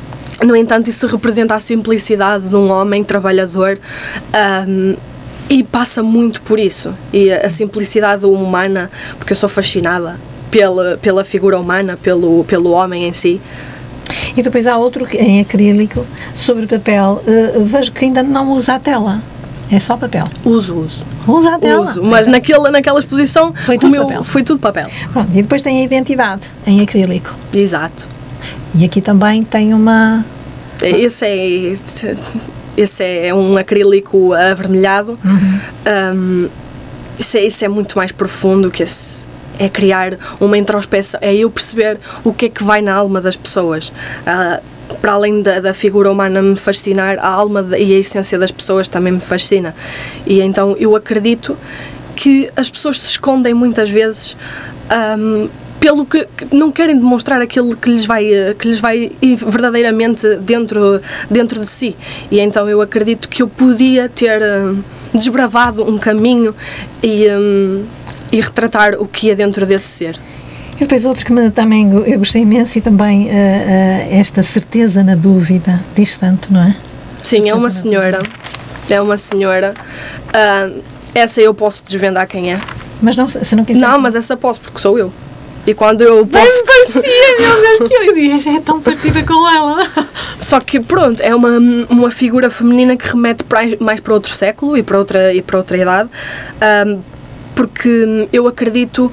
[0.45, 3.79] No entanto, isso representa a simplicidade de um homem trabalhador
[4.33, 4.95] ahm,
[5.51, 6.95] e passa muito por isso.
[7.13, 10.17] E a, a simplicidade humana, porque eu sou fascinada
[10.51, 13.41] pela, pela figura humana, pelo, pelo homem em si.
[14.37, 17.23] E depois há outro em acrílico, sobre papel.
[17.27, 19.23] eh, vejo que ainda não usa a tela.
[19.71, 20.25] É só papel.
[20.45, 21.05] Uso, uso.
[21.27, 21.83] Usa a tela.
[21.83, 24.23] Uso, mas naquela, naquela exposição Foi tudo meu- papel.
[24.25, 24.87] foi tudo papel.
[25.13, 27.35] Pronto, e depois tem a identidade em acrílico.
[27.53, 28.07] Exato.
[28.75, 30.25] E aqui também tem uma.
[30.83, 31.75] Esse é,
[32.77, 35.19] esse é um acrílico avermelhado.
[35.25, 36.49] Um,
[37.19, 39.25] isso, é, isso é muito mais profundo que esse.
[39.59, 43.37] É criar uma introspeção, é eu perceber o que é que vai na alma das
[43.37, 43.93] pessoas.
[44.27, 44.61] Ah,
[45.01, 48.89] para além da, da figura humana me fascinar, a alma e a essência das pessoas
[48.89, 49.75] também me fascina.
[50.27, 51.57] E então eu acredito
[52.15, 54.37] que as pessoas se escondem muitas vezes
[54.89, 55.49] ahm,
[55.81, 58.25] pelo que, que não querem demonstrar aquilo que lhes vai
[58.59, 61.97] que lhes vai ir verdadeiramente dentro dentro de si
[62.31, 64.81] e então eu acredito que eu podia ter ahm,
[65.13, 66.55] desbravado um caminho
[67.03, 67.85] e ahm,
[68.35, 70.19] e retratar o que é dentro desse ser
[70.77, 75.05] E depois outro que me, também eu gostei imenso e também eh, eh, esta certeza
[75.05, 75.81] na dúvida.
[75.95, 76.77] Diz tanto, não é?
[77.23, 78.19] sim é uma senhora
[78.91, 79.73] é uma senhora
[80.33, 80.81] ahm,
[81.15, 82.61] essa eu posso desvendar quem é
[83.01, 83.79] Mas não, se não quiser.
[83.79, 85.13] não mas essa posso porque sou eu
[85.67, 87.03] e quando eu Bem posso parecia,
[87.39, 89.79] meu Deus, que eu dizia, é tão parecida com ela.
[90.39, 94.77] Só que pronto, é uma, uma figura feminina que remete para, mais para outro século
[94.77, 96.11] e para outra, e para outra idade,
[96.61, 97.01] ahm,
[97.55, 99.13] porque eu acredito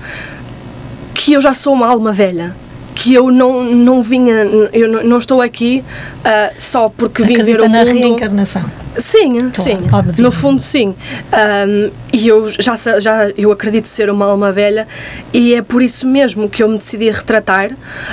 [1.14, 2.56] que eu já sou uma alma velha.
[2.94, 5.84] Que eu não, não vinha, eu não, não estou aqui
[6.24, 7.94] ah, só porque vim ver o na mundo.
[7.94, 8.64] reencarnação.
[8.98, 9.78] Sim, sim.
[9.92, 10.22] obviamente.
[10.22, 10.94] No fundo, sim.
[11.32, 14.88] Ahm, e eu já, já eu acredito ser uma alma velha
[15.34, 17.72] e é por isso mesmo que eu me decidi retratar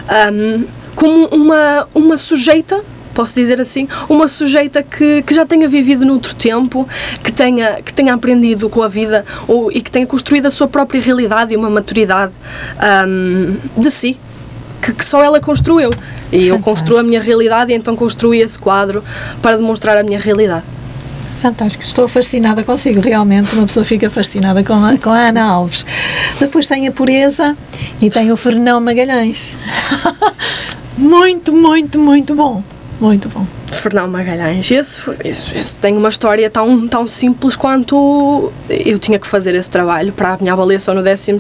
[0.09, 0.65] ahm,
[0.95, 2.81] como uma, uma sujeita.
[3.19, 6.89] Posso dizer assim, uma sujeita que, que já tenha vivido noutro tempo,
[7.25, 10.69] que tenha, que tenha aprendido com a vida ou, e que tenha construído a sua
[10.69, 12.33] própria realidade e uma maturidade
[12.79, 14.17] ahm, de si,
[14.81, 15.91] que, que só ela construiu.
[16.31, 19.03] E eu construo a minha realidade e então construí esse quadro
[19.43, 20.63] para demonstrar a minha realidade.
[21.43, 23.53] Fantástico, estou fascinada consigo, realmente.
[23.57, 25.85] Uma pessoa fica fascinada com a, com a Ana Alves.
[26.39, 27.57] Depois tem a Pureza
[28.01, 29.57] e tem o Fernão Magalhães.
[30.97, 32.63] muito, muito, muito bom.
[33.01, 33.47] Muito bom.
[33.73, 34.69] Fernão Magalhães.
[34.71, 40.13] Esse, esse tem uma história tão, tão simples quanto eu tinha que fazer esse trabalho
[40.13, 41.39] para a minha avaliação no 12,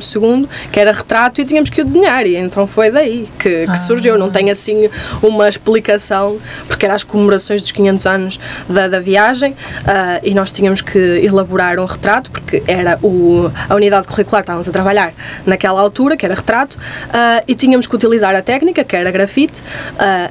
[0.70, 2.26] que era retrato, e tínhamos que o desenhar.
[2.26, 4.16] E então foi daí que, que surgiu.
[4.16, 4.88] Não tem assim
[5.20, 10.52] uma explicação, porque era as comemorações dos 500 anos da, da viagem ah, e nós
[10.52, 15.12] tínhamos que elaborar um retrato, porque era o, a unidade curricular que estávamos a trabalhar
[15.44, 16.78] naquela altura, que era retrato,
[17.12, 19.60] ah, e tínhamos que utilizar a técnica, que era grafite.
[19.98, 20.30] ah,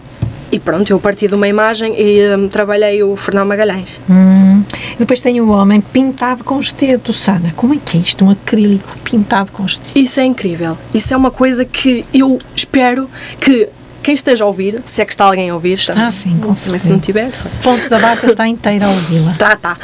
[0.51, 3.99] e pronto, eu parti de uma imagem e hum, trabalhei o Fernão Magalhães.
[4.10, 4.63] Hum.
[4.93, 7.51] E Depois tem o homem pintado com esteto, Sana.
[7.55, 8.23] Como é que é isto?
[8.25, 9.97] Um acrílico pintado com esteto.
[9.97, 10.77] Isso é incrível.
[10.93, 13.69] Isso é uma coisa que eu espero que
[14.07, 16.79] quem esteja a ouvir, se é que está alguém a ouvir, Está sim, com também
[16.79, 17.29] se não tiver.
[17.61, 19.33] Ponto da Barca está inteira a ouvi-la.
[19.33, 19.75] Tá, tá.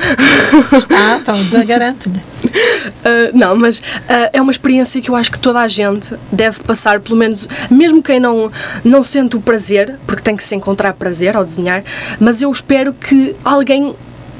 [0.77, 2.21] Está, então, garanto-lhe.
[3.03, 3.83] Uh, não, mas uh,
[4.31, 8.01] é uma experiência que eu acho que toda a gente deve passar, pelo menos, mesmo
[8.01, 8.51] quem não,
[8.83, 11.83] não sente o prazer, porque tem que se encontrar prazer ao desenhar,
[12.19, 13.93] mas eu espero que alguém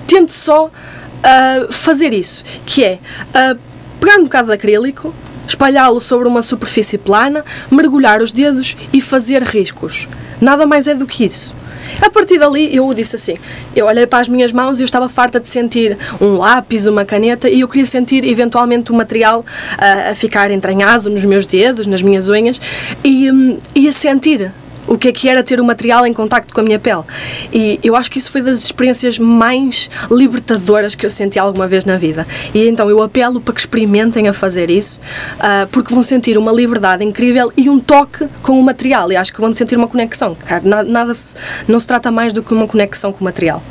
[0.08, 3.60] tente só uh, fazer isso, que é uh,
[4.00, 5.14] pegar um bocado de acrílico,
[5.48, 10.08] espalhá-lo sobre uma superfície plana, mergulhar os dedos e fazer riscos.
[10.42, 11.54] Nada mais é do que isso.
[12.02, 13.36] A partir dali, eu disse assim:
[13.76, 17.06] eu olhei para as minhas mãos e eu estava farta de sentir um lápis, uma
[17.06, 19.46] caneta e eu queria sentir eventualmente o material
[19.78, 22.60] ah, a ficar entranhado nos meus dedos, nas minhas unhas
[23.04, 24.52] e, hum, e a sentir
[24.88, 27.04] o que é que era ter o material em contacto com a minha pele.
[27.52, 31.86] E eu acho que isso foi das experiências mais libertadoras que eu senti alguma vez
[31.86, 32.26] na vida.
[32.54, 35.02] E então eu apelo para que experimentem a fazer isso,
[35.40, 39.12] ah, porque vão sentir uma liberdade incrível e um toque com o material.
[39.12, 40.36] E acho que vão sentir uma conexão.
[40.36, 41.36] Cara, nada, nada se,
[41.68, 43.62] não se trata mais do que uma conexão com o material.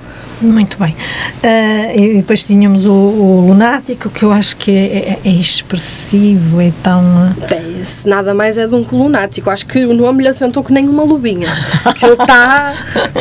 [0.42, 0.94] Muito bem.
[1.42, 6.60] Ah, e depois tínhamos o, o lunático, que eu acho que é, é- é expressivo,
[6.60, 7.02] é tão.
[7.50, 9.48] É, esse nada mais é de um colunático.
[9.50, 11.48] Acho que o nome lhe assentou que nem uma lubinha.
[11.96, 12.74] Que ele está.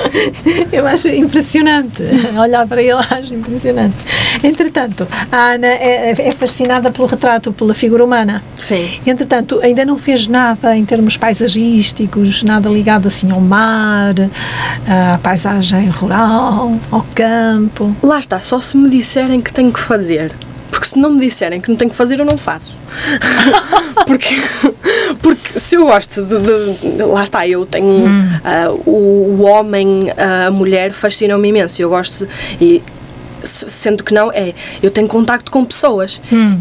[0.72, 2.02] Eu acho impressionante.
[2.40, 3.96] Olhar para ele, acho impressionante.
[4.44, 8.44] Entretanto, a Ana é, é fascinada pelo retrato, pela figura humana.
[8.58, 8.88] Sim.
[9.06, 14.16] Entretanto, ainda não fez nada em termos paisagísticos, nada ligado assim ao mar,
[14.88, 17.95] à paisagem rural, ao campo.
[18.02, 20.32] Lá está, só se me disserem que tenho que fazer.
[20.69, 22.78] Porque se não me disserem que não tenho que fazer, eu não faço.
[24.08, 24.36] porque,
[25.21, 28.06] porque se eu gosto de, de- Lá está, eu tenho.
[28.43, 31.82] ah, o, o homem, ah, a mulher fascinam-me imenso.
[31.82, 32.28] Eu gosto.
[32.60, 32.82] E,
[33.52, 34.54] sendo que não, é.
[34.82, 36.20] Eu tenho contacto com pessoas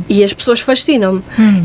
[0.09, 1.23] e as pessoas fascinam-me.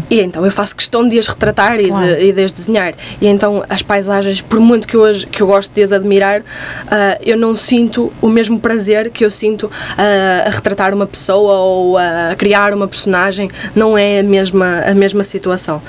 [0.09, 2.05] E então eu faço questão de as retratar e, Claro.
[2.07, 2.93] de, e de as desenhar.
[3.21, 6.41] E então as paisagens, por muito que eu, as- que eu gosto de as admirar,
[6.89, 11.53] ah, eu não sinto o mesmo prazer que eu sinto ah, a retratar uma pessoa
[11.59, 13.49] ou a criar uma personagem.
[13.75, 15.81] Não é a mesma, a mesma situação.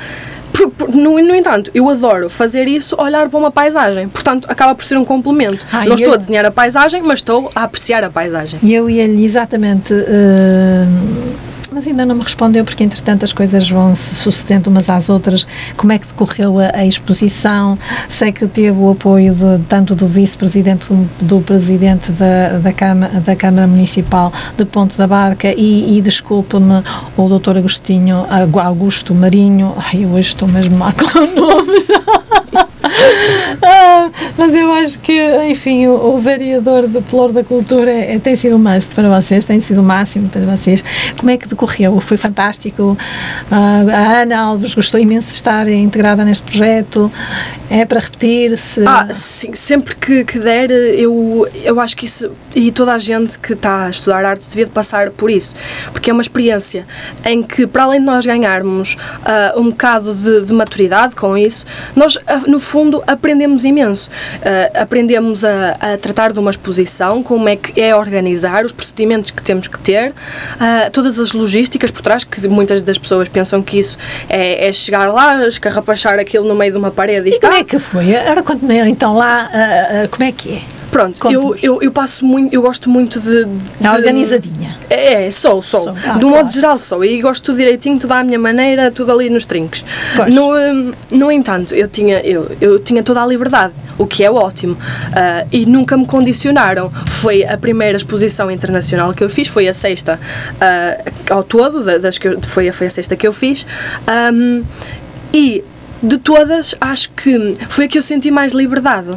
[0.56, 4.08] Por- por- no, no entanto, eu adoro fazer isso, olhar para uma paisagem.
[4.08, 5.66] Portanto, acaba por ser um complemento.
[5.72, 8.58] Ah, não estou eu- a desenhar a paisagem, mas estou a apreciar a paisagem.
[8.62, 9.92] E eu ia-lhe exatamente.
[9.94, 10.86] eh,
[11.76, 15.46] mas ainda não me respondeu, porque entretanto as coisas vão se sucedendo umas às outras.
[15.76, 17.78] Como é que decorreu a, a exposição?
[18.08, 23.20] Sei que teve o apoio de, tanto do vice-presidente como do presidente da, da, Câmara,
[23.20, 26.82] da Câmara Municipal de Ponte da Barca e, e desculpe-me,
[27.14, 28.26] o doutor Agostinho,
[28.64, 29.74] Augusto Marinho.
[29.76, 31.04] Ai, hoje estou mesmo má com
[31.38, 31.88] nomes.
[33.62, 35.12] Ah, mas eu acho que,
[35.50, 39.08] enfim, o, o vereador de Pelour da Cultura é, é- tem sido um must para
[39.08, 40.84] vocês, tem sido o máximo para vocês.
[41.18, 42.00] Como é que decorreu?
[42.00, 42.96] Foi fantástico.
[43.50, 47.10] Ah, a Ana Alves gostou imenso de estar integrada neste projeto.
[47.68, 48.84] É para repetir-se.
[48.86, 53.38] Ah, sim, sempre que, que der, eu, eu acho que isso, e toda a gente
[53.40, 55.56] que está a estudar arte devia de passar por isso,
[55.92, 56.86] porque é uma experiência
[57.24, 61.66] em que, para além de nós ganharmos ah, um bocado de, de maturidade com isso,
[61.96, 62.75] nós, no fundo,
[63.06, 64.10] aprendemos imenso.
[64.42, 69.30] Ah, aprendemos a, a tratar de uma exposição, como é que é organizar, os procedimentos
[69.30, 70.12] que temos que ter,
[70.58, 74.72] ah, todas as logísticas por trás, que muitas das pessoas pensam que isso é, é
[74.72, 77.48] chegar lá, escarrapachar aquilo no meio de uma parede e, e está.
[77.48, 78.14] como é que foi?
[78.14, 80.75] Ora, conte-me então lá, ah, como é que é?
[80.96, 83.44] Pronto, eu, eu, eu passo muito, eu gosto muito de.
[83.44, 84.76] de- É de- organizadinha.
[84.88, 85.84] É, é, sou, sou.
[85.84, 85.92] Sou.
[85.92, 86.28] de Ah, um claro.
[86.30, 87.04] modo geral sou.
[87.04, 89.84] E gosto tudo direitinho, tudo à minha maneira, tudo ali nos trinques.
[90.16, 90.32] Pois.
[90.34, 94.30] No, hum, no entanto, eu tinha, eu, eu tinha toda a liberdade, o que é
[94.30, 94.76] ótimo.
[95.14, 96.90] Ah, e nunca me condicionaram.
[97.08, 100.18] Foi a primeira exposição internacional que eu fiz, foi a sexta
[100.60, 100.98] ah,
[101.30, 103.66] ao todo, da- das que eu- foi, a- foi a sexta que eu fiz.
[104.06, 104.62] Ahm,
[105.34, 105.62] e
[106.06, 109.08] de todas, acho que foi a que eu senti mais liberdade,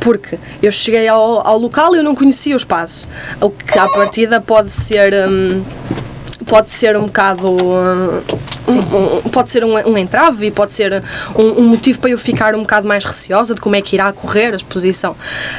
[0.00, 3.06] porque eu cheguei ao, ao local e eu não conhecia o espaço,
[3.40, 5.12] o que à partida pode ser.
[5.28, 5.62] hum,
[6.46, 7.48] pode ser um bocado.
[7.50, 8.22] hum,
[8.68, 11.02] um- um- pode ser um, um entrave e pode ser
[11.36, 14.52] um, motivo para eu ficar um bocado mais receosa de como é que irá correr
[14.52, 15.14] a exposição.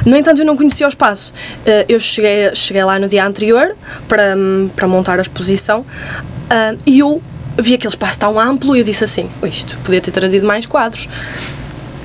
[0.06, 1.32] No entanto, eu não conhecia o espaço.
[1.66, 3.76] Eh, Eu cheguei, cheguei lá no dia anterior
[4.08, 5.84] para, hum, para montar a exposição
[6.48, 7.20] ah, e eu
[7.58, 10.66] vi aquele espaço tão amplo e eu disse assim: "Ui, isto podia ter trazido mais
[10.66, 11.08] quadros.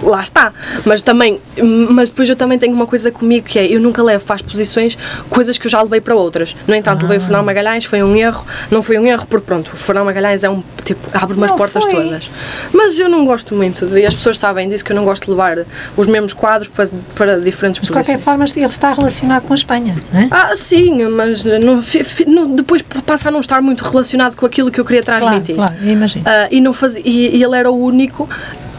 [0.05, 0.53] Lá está,
[0.85, 1.41] mas também,
[1.89, 4.41] mas depois eu também tenho uma coisa comigo que é eu nunca levo para as
[4.41, 4.95] posições
[5.29, 6.55] coisas que eu já levei para outras.
[6.67, 9.71] No entanto, levei o Fernão Magalhães, foi um erro, não foi um erro porque pronto,
[9.73, 11.91] o Fernão Magalhães é um tipo, abre umas Não portas foi.
[11.93, 12.29] todas.
[12.71, 15.23] Mas eu não gosto muito, de, e as pessoas sabem disso que eu não gosto
[15.25, 15.57] de levar
[15.97, 18.23] os mesmos quadros para, para diferentes De qualquer posições.
[18.23, 20.27] forma, ele está relacionado com a Espanha, não é?
[20.29, 21.81] Ah, sim, mas não,
[22.27, 25.55] não- depois passa a não estar muito relacionado com aquilo que eu queria claro, transmitir.
[25.55, 26.23] claro, eu imagino.
[26.27, 28.29] Ah, e, não fazia, e, e ele era o único.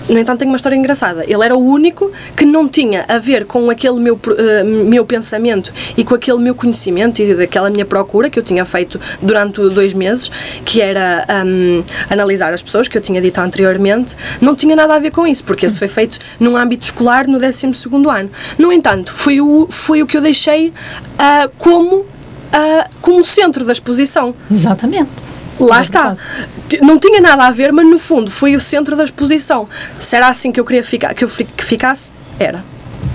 [0.09, 1.25] No entanto, tem uma história engraçada.
[1.25, 5.73] Ele era o único que não tinha a ver com aquele meu, ah, meu pensamento
[5.97, 9.93] e com aquele meu conhecimento e daquela minha procura que eu tinha feito durante dois
[9.93, 10.31] meses,
[10.65, 14.99] que era ahm, analisar as pessoas, que eu tinha dito anteriormente, não tinha nada a
[14.99, 17.67] ver com isso, porque isso foi feito num âmbito escolar no 12
[18.09, 18.31] ano.
[18.59, 20.73] No entanto, foi o, foi o que eu deixei
[21.19, 22.07] ah, como,
[22.53, 24.35] ah, como centro da exposição.
[24.51, 25.36] Exatamente.
[25.59, 26.17] Lá está.
[26.83, 29.69] Não tinha nada a ver, mas no fundo foi o centro da exposição.
[30.01, 32.65] Se era assim que eu queria ficar, que eu que ficasse, era.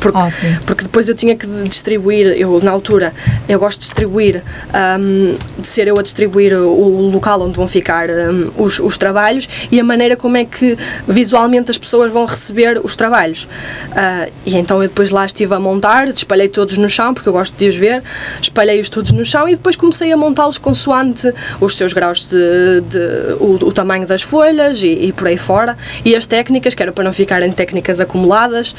[0.02, 0.60] Porque, Ótimo.
[0.66, 3.14] porque depois eu tinha que distribuir, eu na altura,
[3.48, 8.10] eu gosto de distribuir, ahm, de ser eu a distribuir o, local onde vão ficar
[8.10, 10.76] ahm, os, os trabalhos e a maneira como é que
[11.08, 13.48] visualmente as pessoas vão receber os trabalhos.
[13.96, 17.34] Ah, e então eu depois lá estive a montar, espalhei todos no chão, porque eu
[17.34, 18.02] gosto de os ver,
[18.41, 23.34] espalhei-os todos no chão e depois comecei a montá-los consoante os seus graus de, de-
[23.39, 26.91] o, o tamanho das folhas e, e por aí fora, e as técnicas, que era
[26.91, 28.74] para não ficarem técnicas acumuladas,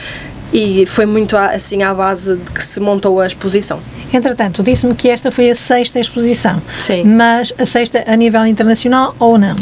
[0.53, 3.81] e foi muito assim à base de que se montou a exposição.
[4.13, 6.61] Entretanto, disse-me que esta foi a sexta exposição.
[6.79, 7.05] Sim.
[7.05, 9.55] Mas a sexta a nível internacional ou não?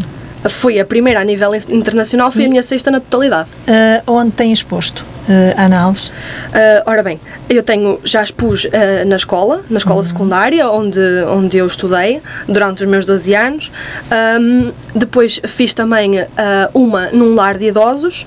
[0.48, 3.48] Foi a primeira a nível in- internacional, foi a minha sexta na totalidade.
[3.68, 5.04] Ah, onde tem exposto?
[5.30, 6.10] Ah, Ana Alves?
[6.52, 11.56] Ah, ora bem, eu tenho, já expus ah, na escola, na escola secundária, onde, onde
[11.56, 13.70] eu estudei durante os meus 12 anos.
[14.10, 18.26] Ahm, depois fiz também ah, uma num lar de idosos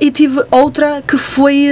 [0.00, 1.70] e tive outra que foi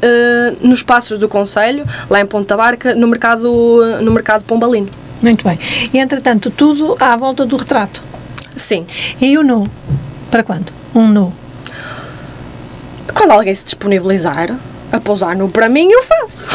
[0.00, 4.88] eh, nos passos do Conselho, lá em Ponta Barca, no mercado, no mercado Pombalino.
[5.20, 5.58] Muito bem.
[5.92, 8.02] E entretanto, tudo à volta do retrato.
[8.56, 8.86] Sim.
[9.20, 9.64] E o nu?
[10.30, 10.72] Para quando?
[10.94, 11.41] Um nu.
[13.14, 14.56] Quando alguém se disponibilizar
[14.90, 16.48] a pousar nu para mim, eu faço.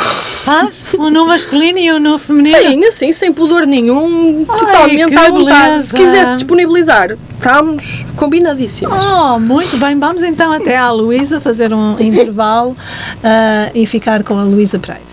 [0.43, 0.93] Faz?
[0.97, 2.57] Um nu masculino e um nu feminino?
[2.57, 5.67] Sim, assim, sem pudor nenhum, Ai, totalmente à vontade.
[5.69, 5.87] beleza.
[5.87, 8.95] Se quiser se disponibilizar, estamos combinadíssimos.
[8.95, 9.99] Oh, muito bem.
[9.99, 12.77] Vamos então até à Luísa fazer um intervalo
[13.23, 15.07] ah, e ficar com a Luísa Pereira.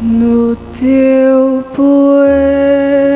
[0.00, 3.07] No teu poema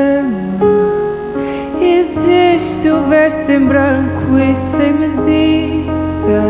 [2.63, 6.45] existe o verso em branco e sem medida,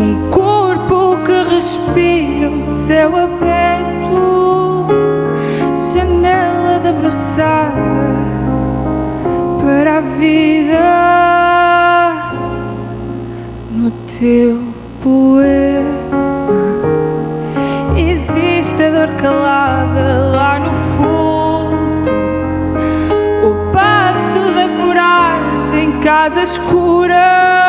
[0.00, 4.86] um corpo que respira um céu aberto,
[5.92, 8.16] janela debruçada
[9.62, 10.86] para a vida.
[13.70, 14.58] No teu
[15.02, 16.06] poema
[17.96, 20.75] Existe a dor calada lá no
[26.06, 27.65] casa escura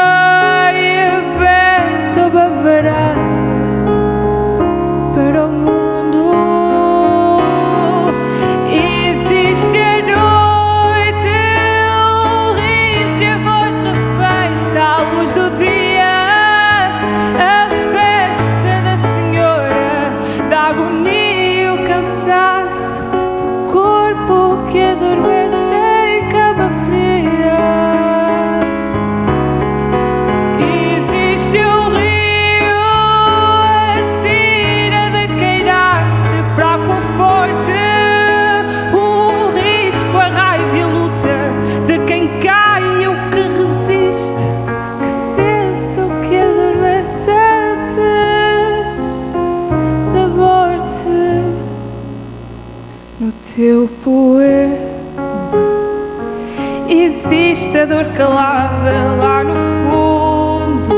[58.18, 60.96] calada lá no fundo.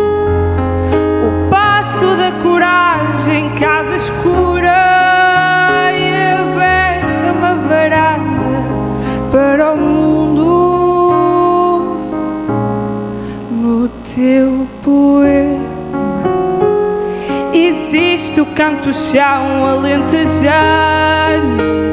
[1.27, 4.69] O passo da coragem, casa escura
[5.91, 8.63] E aberta uma varanda
[9.31, 10.47] para o mundo.
[13.51, 15.59] No teu poema
[17.53, 21.88] Existe o canto chão alentejano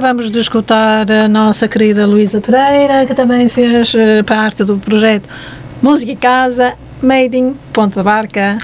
[0.00, 5.28] acabamos de escutar a nossa querida Luísa Pereira, que também fez eh, parte do projeto
[5.82, 6.72] Música e Casa,
[7.02, 8.56] Made in Ponta Barca.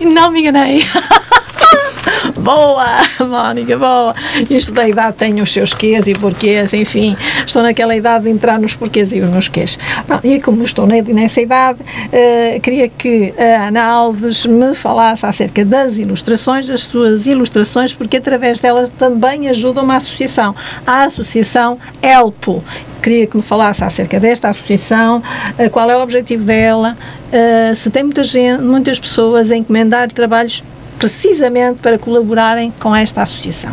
[0.00, 0.82] Não me enganei.
[2.36, 2.86] Boa,
[3.20, 4.14] Mónica, boa.
[4.48, 7.16] Isto da idade tem os seus quês e porquês, enfim.
[7.46, 9.78] Estou naquela idade de entrar nos porquês e nos quês.
[10.22, 11.78] E como estou ne- nessa idade,
[12.12, 18.16] eh, queria que a Ana Alves me falasse acerca das ilustrações, das suas ilustrações, porque
[18.16, 20.54] através delas também ajuda uma associação.
[20.86, 22.62] A Associação ELPO.
[23.02, 25.22] Queria que me falasse acerca desta associação,
[25.56, 26.96] eh, qual é o objetivo dela,
[27.32, 30.62] eh, se tem muita gente, muitas pessoas a encomendar trabalhos
[30.98, 33.72] precisamente para colaborarem com esta associação.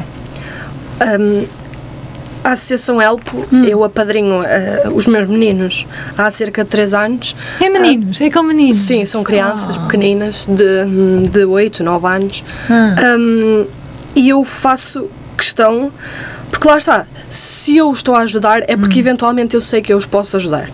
[1.19, 1.45] Hum,
[2.43, 3.65] A Associação Elpo, Hum.
[3.65, 5.85] eu apadrinho eh, os meus meninos
[6.17, 7.35] há cerca de 3 anos.
[7.59, 8.77] É meninos, é com meninos.
[8.77, 9.81] Sim, são crianças Ah.
[9.81, 12.43] pequeninas de, de 8, 9 anos.
[12.69, 12.95] Ah.
[13.17, 13.65] Um,
[14.15, 15.07] e eu faço
[15.37, 15.91] questão,
[16.49, 18.79] porque lá está, se eu os estou a ajudar é Hum.
[18.79, 20.69] porque eventualmente eu sei que eu os posso ajudar,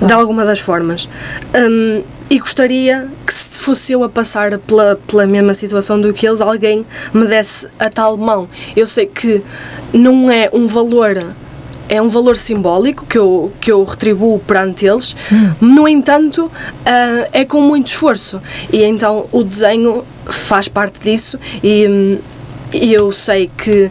[0.00, 1.08] de alguma das formas.
[1.54, 6.26] Um, e gostaria que se fosse eu a passar pela, pela mesma situação do que
[6.26, 8.48] eles, alguém me desse a tal mão.
[8.74, 9.42] Eu sei que
[9.92, 11.34] não é um valor
[11.88, 15.14] é um valor simbólico que eu, que eu retribuo perante eles,
[15.60, 16.50] no entanto,
[16.84, 18.42] ah, é com muito esforço.
[18.72, 21.86] E então o desenho faz parte disso e.
[21.86, 22.18] hum,
[22.72, 23.90] e eu sei que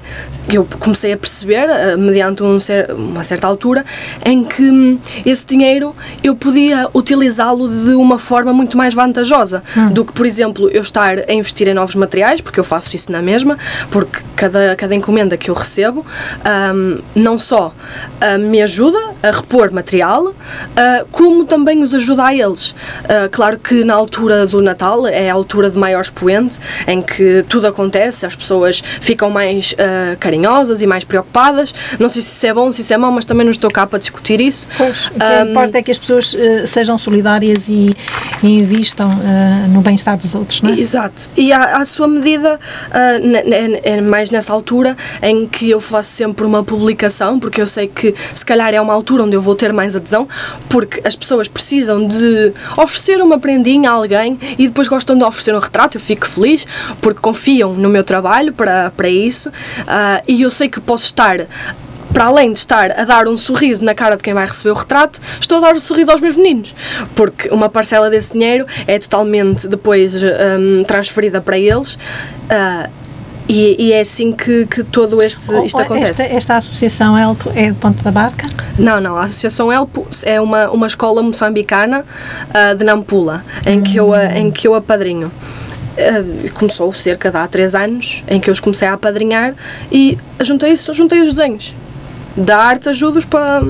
[0.52, 3.84] eu comecei a perceber, ah, mediante um cer- uma certa altura,
[4.24, 10.04] em que hum, esse dinheiro eu podia utilizá-lo de uma forma muito mais vantajosa do
[10.06, 13.22] que, por exemplo, eu estar a investir em novos materiais, porque eu faço isso na
[13.22, 13.58] mesma,
[13.90, 16.06] porque cada, cada encomenda que eu recebo
[16.74, 17.74] hum, não só
[18.22, 20.34] ah, me ajuda a repor material,
[20.76, 22.76] ah, como também os ajuda a eles.
[23.10, 27.44] Ah, claro que na altura do Natal é a altura de maior expoente, em que
[27.50, 31.74] tudo acontece, as pessoas ficam mais ah, carinhosas e mais preocupadas.
[32.00, 33.86] Não sei se isso é bom, se isso é mau, mas também não estou cá
[33.86, 34.68] para discutir isso.
[34.78, 37.90] Pois, o que Ahm, importa é que as pessoas eh, sejam solidárias e,
[38.44, 40.80] e invistam eh, no bem-estar dos outros, não é?
[40.80, 41.30] Exato.
[41.36, 42.60] E à, à sua medida,
[43.84, 48.14] é mais nessa altura em que eu faço sempre uma publicação, porque eu sei que
[48.34, 50.28] se calhar é uma altura onde eu vou ter mais adesão,
[50.70, 55.54] porque as pessoas precisam de oferecer uma prendinha a alguém e depois gostam de oferecer
[55.56, 55.98] um retrato.
[55.98, 56.66] Eu fico feliz
[57.02, 59.52] porque confiam no meu trabalho para, para isso
[59.88, 61.40] ah, e eu sei que posso estar
[62.14, 64.74] para além de estar a dar um sorriso na cara de quem vai receber o
[64.74, 66.74] retrato, estou a dar um sorriso aos meus meninos.
[67.14, 71.98] Porque uma parcela desse dinheiro é totalmente depois hum, transferida para eles.
[72.50, 72.90] ah,
[73.50, 76.22] e, e é assim que, que todo este, isto Oh, acontece.
[76.24, 78.48] Esta, esta associação Elpo é de Ponte da Barca?
[78.80, 82.04] Não, não, a Associação Elpo é uma, uma escola moçambicana
[82.54, 85.32] ah, de Nampula, em que eu, a- em que eu apadrinho.
[85.98, 89.54] Ah, começou cerca de há três anos, em que eu os comecei a apadrinhar
[89.92, 91.74] e juntei, isso- juntei os desenhos.
[92.36, 93.64] Da arte ajudo-os para.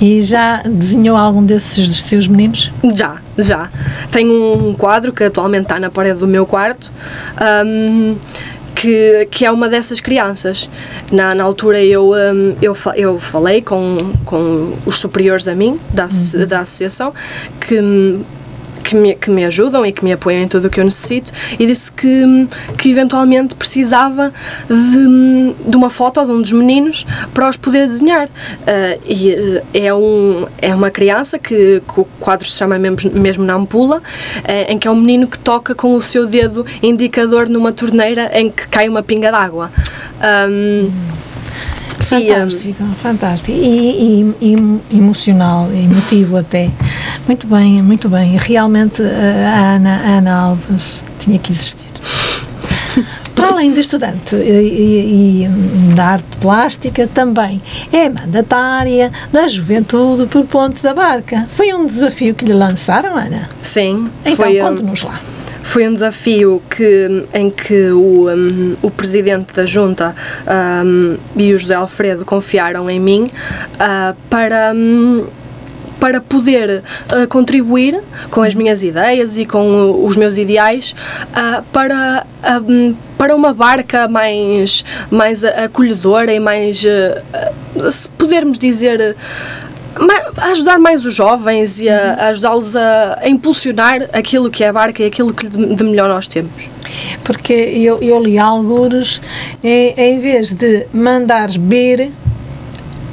[0.00, 2.70] E já desenhou algum desses dos seus meninos?
[2.94, 3.70] Já, já.
[4.12, 6.92] Tenho um quadro que atualmente está na parede do meu quarto.
[7.36, 8.14] ahm,
[8.74, 10.68] que, que é uma dessas crianças.
[11.10, 13.96] Na, na altura eu, ahm, eu, eu falei com,
[14.26, 17.14] com os superiores a mim, da, asso- da associação,
[17.58, 18.20] que,
[18.86, 21.32] que, me, que me ajudam e que me apoiam em tudo o que eu necessito,
[21.58, 22.46] e disse que,
[22.78, 24.32] que eventualmente precisava
[24.68, 28.28] de, de uma foto de um dos meninos para os poder desenhar.
[28.66, 29.30] Ah, e
[29.74, 33.54] eh, é, um, é uma criança que, que o quadro se chama mesmo, mesmo na
[33.54, 34.00] ampula,
[34.44, 38.30] eh, em que é um menino que toca com o seu dedo indicador numa torneira
[38.38, 39.70] em que cai uma pinga d'água.
[40.20, 40.46] Ah,
[42.00, 43.50] Fantástico, fantástico.
[43.58, 44.34] E, e-
[44.90, 46.70] e emocional, emotivo até.
[47.26, 48.36] Muito bem, muito bem.
[48.40, 51.86] Realmente eh, a Ana, a Ana Alves tinha que existir.
[53.34, 57.60] Para além de estudante e, e- da arte plástica, também
[57.92, 61.46] é mandatária da juventude por Ponte da Barca.
[61.50, 63.46] Foi um desafio que lhe lançaram, Ana?
[63.62, 64.36] sim, Então,
[64.70, 65.20] conte-nos lá.
[65.66, 70.14] Foi um desafio que, em que o, um, o presidente da junta
[70.84, 73.26] um, e o José Alfredo confiaram em mim
[73.78, 74.72] ah, para.
[74.74, 75.26] um,
[75.98, 78.00] para poder ah, contribuir
[78.30, 80.94] com as minhas ideias e com os meus ideais
[81.34, 82.24] ah, para,
[83.18, 89.16] para uma barca mais, mais acolhedora e mais, ah, se pudermos dizer,
[90.36, 94.68] a ajudar mais os jovens e a, a ajudá-los a, a impulsionar aquilo que é
[94.68, 96.68] a barca e aquilo que de, melhor nós temos.
[97.24, 99.20] Porque eu, eu li algures,
[99.62, 102.10] é, em vez de mandares beber,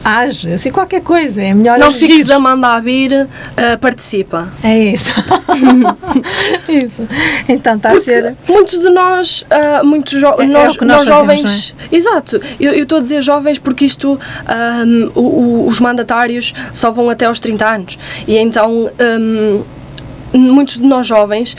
[0.04, 2.08] age, assim qualquer coisa, é melhor Não agir.
[2.08, 3.28] fiques a mandar vir,
[3.58, 4.50] ah, participa.
[4.64, 5.14] É isso.
[6.70, 7.08] isso.
[7.48, 8.36] Então está a ser.
[8.48, 11.36] Muitos de nós, ah, muitos jo- É- é nós, que nós nós fazemos, é?
[11.38, 11.76] jovens.
[11.92, 17.10] Exato, eu estou a dizer jovens porque isto, ahm, o- o- os mandatários só vão
[17.10, 17.98] até aos 30 anos.
[18.28, 19.62] E então, ahm,
[20.34, 21.56] muitos de nós jovens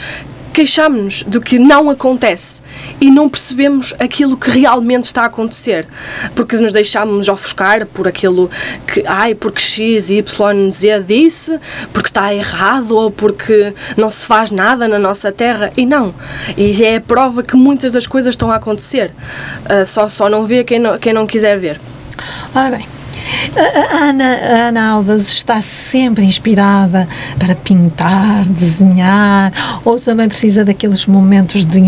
[0.55, 2.63] queixamos-nos do que não acontece
[3.01, 5.87] e não percebemos aquilo que realmente está a acontecer
[6.35, 8.51] porque nos deixamos ofuscar por aquilo
[8.87, 11.59] que ai porque X Y Z disse
[11.93, 15.73] porque está errado ou porque não se faz nada na nossa terra.
[15.77, 16.15] E não.
[16.57, 19.13] E é a prova que muitas das coisas estão a acontecer.
[19.65, 21.81] Ah, só, só não vê quem não, quem não quiser ver.
[22.55, 23.04] Ora bem.
[23.57, 27.09] A, Ana, a Ana Alves está sempre inspirada
[27.39, 29.53] para pintar, desenhar,
[29.85, 31.79] ou também precisa daqueles momentos de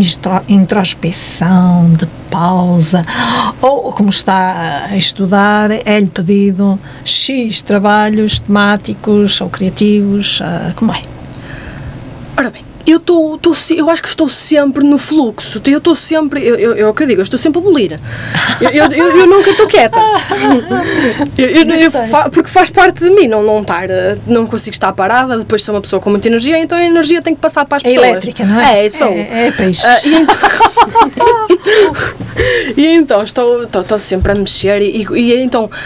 [0.49, 3.05] introspecção, de pausa,
[3.61, 10.41] Ou, como está a estudar, é-lhe pedido X trabalhos temáticos ou criativos?
[10.43, 11.01] ah, como é?
[12.37, 15.61] Ora bem, eu, se- eu acho que estou sempre no fluxo.
[15.67, 16.45] Eu estou sempre.
[16.47, 18.01] Eu, eu, é o que eu digo, eu estou sempre a bolir.
[18.61, 19.99] Eu, eu, eu, eu nunca estou quieta.
[22.11, 23.89] Fa- porque faz parte de mim não, não estar.
[24.27, 25.39] Não consigo estar parada.
[25.39, 27.85] Depois sou uma pessoa com muita energia, então a energia tem que passar para as
[27.85, 28.07] É pessoas.
[28.07, 28.87] elétrica, não é?
[28.87, 29.09] É, sou.
[29.09, 29.87] É, é peixe.
[29.87, 30.37] Ah, e então,
[32.77, 35.77] e então estou, estou, estou sempre a mexer e, e então qua-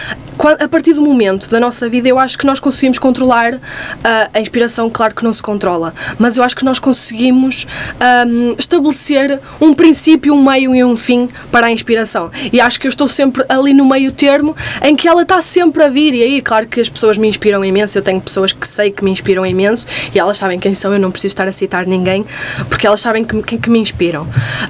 [0.59, 3.59] a partir do momento da nossa vida eu acho que nós conseguimos controlar
[4.03, 7.67] ah, a inspiração claro que não se controla mas eu acho que nós conseguimos
[7.99, 12.31] ahm, estabelecer um princípio um meio e um fim para a inspiração.
[12.51, 15.83] E acho que eu estou sempre ali no meio termo em que ela está sempre
[15.83, 16.13] a vir.
[16.13, 19.03] E aí claro que as pessoas me inspiram imenso eu tenho pessoas que sei que
[19.03, 22.25] me inspiram imenso e elas sabem quem são eu não preciso estar a citar ninguém
[22.69, 24.27] porque elas sabem que, me- que, que me inspiram.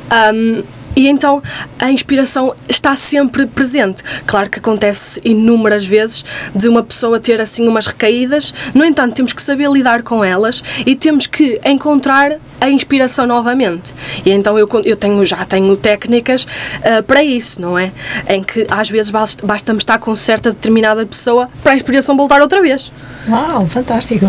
[0.10, 0.64] Ahm,
[0.96, 1.42] e então
[1.80, 4.04] a inspiração está sempre presente.
[4.26, 6.24] Claro que acontece inúmeras vezes
[6.54, 10.64] de uma pessoa ter assim umas recaídas, no entanto, temos que saber lidar com elas
[10.86, 13.94] e temos que encontrar a inspiração novamente.
[14.26, 16.46] E então eu, eu tenho, já tenho técnicas
[16.84, 17.92] ah, para isso, não é?
[18.28, 22.42] Em que às vezes basta- basta-me estar com certa determinada pessoa para a inspiração voltar
[22.42, 22.92] outra vez.
[23.30, 24.26] Uau, fantástico.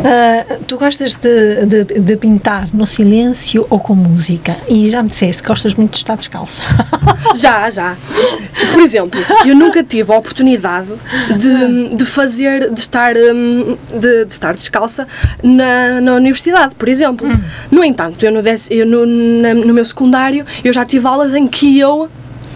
[0.00, 4.56] Ah, tu gostas de, de, de pintar no silêncio ou com música?
[4.68, 6.62] E já me disseste que gostas muito de estar descalça.
[7.34, 7.96] Já, já.
[8.72, 10.88] Por exemplo, eu nunca tive a oportunidade
[11.36, 15.06] de, de fazer, de estar, hum, de, de estar descalça
[15.42, 17.28] na, na universidade, por exemplo.
[17.70, 19.06] No entanto, eu, no, eu no,
[19.66, 22.08] no meu secundário, eu já tive aulas em que eu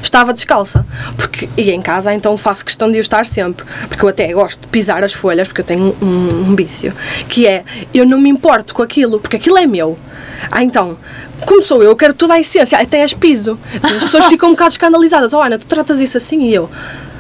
[0.03, 0.85] estava descalça.
[1.17, 3.65] Porque, e em casa, então faço questão de eu estar sempre.
[3.89, 6.93] Porque eu até gosto de pisar as folhas, porque eu tenho um, um, um vício.
[7.29, 9.99] Que é, eu não me importo com aquilo, porque aquilo é meu.
[10.51, 10.97] Ah, então,
[11.47, 13.59] como sou eu, eu quero toda a essência, até as piso.
[13.83, 15.33] As pessoas ficam um bocado escandalizadas.
[15.33, 16.71] Oh, Ana, tu tratas isso assim e eu.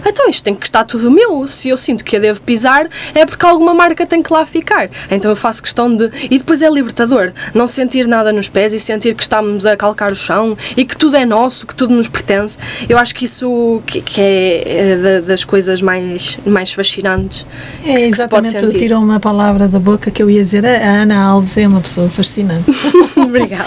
[0.04, 1.46] "Ah, Então isto tem que estar tudo meu.
[1.48, 4.88] Se eu sinto que a devo pisar, é porque alguma marca tem que lá ficar.
[5.10, 6.10] Então eu faço questão de.
[6.30, 7.32] E depois é libertador.
[7.54, 10.96] Não sentir nada nos pés e sentir que estamos a calcar o chão e que
[10.96, 12.58] tudo é nosso, que tudo nos pertence.
[12.88, 17.46] Eu acho que isso que, que é, é da- das coisas mais, mais fascinantes.
[17.84, 18.78] É que se exatamente, tu sentir.
[18.78, 20.64] tirou uma palavra da boca que eu ia dizer.
[20.66, 20.70] A
[21.02, 22.64] Ana Alves é uma pessoa fascinante.
[23.16, 23.64] Obrigada.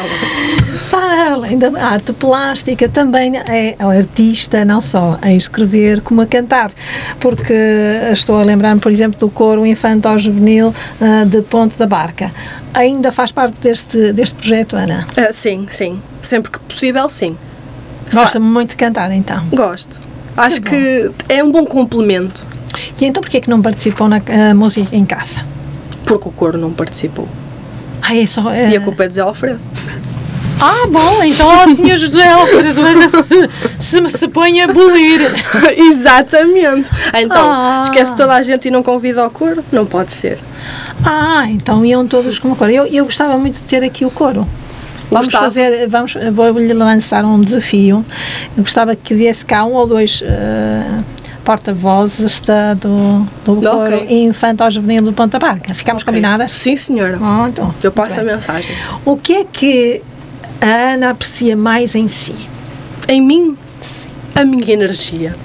[0.89, 6.71] Para além da arte plástica, também é artista, não só a escrever como a cantar,
[7.19, 7.53] porque
[8.11, 12.31] estou a lembrar-me, por exemplo, do coro infantil juvenil ah, de Ponte da Barca.
[12.73, 15.05] Ainda faz parte deste, deste projeto, Ana?
[15.15, 16.01] Ah, sim, sim.
[16.21, 17.37] Sempre que possível, sim.
[18.11, 19.43] Gosta muito de cantar, então.
[19.51, 19.99] Gosto.
[20.35, 20.69] Acho bom.
[20.69, 22.45] que é um bom complemento.
[22.99, 25.45] E então porquê que não participou na ah, música em casa?
[26.05, 27.27] Porque o coro não participou.
[28.01, 28.53] Ah, é só...
[28.53, 29.59] E a culpa é de Zé Alfredo.
[30.59, 33.49] Ah, bom, então o senhor José Alfredo se,
[33.79, 35.19] se, se põe a bolir.
[35.77, 36.89] Exatamente.
[37.15, 37.81] Então, Ah.
[37.83, 39.63] esquece toda a gente e não convida ao coro?
[39.71, 40.39] Não pode ser.
[41.05, 42.71] Ah, então iam todos como coro.
[42.71, 44.47] Eu, eu gostava muito de ter aqui o coro.
[45.11, 45.45] Vamos Gostava.
[45.45, 48.05] fazer, vamos, vou-lhe lançar um desafio.
[48.57, 51.01] Eu gostava que viesse cá um ou dois eh,
[51.43, 52.41] porta-vozes
[52.79, 53.69] do, do Ok.
[53.69, 55.73] coro infantil juvenil do Ponta Barca.
[55.75, 56.11] Ficamos Ok.
[56.11, 56.51] combinadas?
[56.51, 57.19] Sim, senhora.
[57.21, 58.75] Ah, então, Eu passo a mensagem.
[59.05, 60.01] O que é que
[60.63, 62.35] a Ana aprecia mais em si?
[63.07, 63.57] Em mim,
[64.33, 65.35] a minha energia.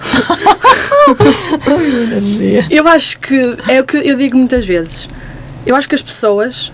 [2.03, 2.67] Energia.
[2.71, 3.35] Eu acho que
[3.67, 5.09] é o que eu digo muitas vezes.
[5.67, 6.73] Eu acho que as pessoas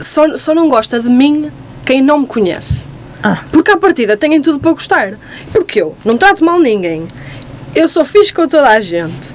[0.00, 1.50] só, só não gostam de mim
[1.84, 2.86] quem não me conhece.
[3.22, 3.42] Ah.
[3.52, 5.18] Porque à partida têm tudo para gostar.
[5.52, 7.06] Porque eu não trato mal ninguém.
[7.74, 9.34] Eu sou fixe com toda a gente.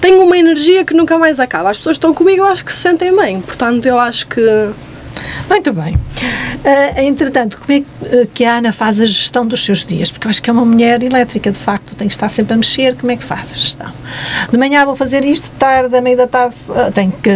[0.00, 1.70] Tenho uma energia que nunca mais acaba.
[1.70, 3.40] As pessoas que estão comigo, eu acho que se sentem bem.
[3.40, 4.40] Portanto, eu acho que.
[5.48, 5.96] Muito bem.
[6.64, 10.10] Ah, entretanto, como é que, ah, que a Ana faz a gestão dos seus dias?
[10.10, 12.56] Porque eu acho que é uma mulher elétrica, de facto, tem que estar sempre a
[12.56, 12.96] mexer.
[12.96, 13.92] Como é que faz a gestão?
[14.50, 17.30] De manhã vou fazer isto, de tarde, à meia da tarde, ah, tenho que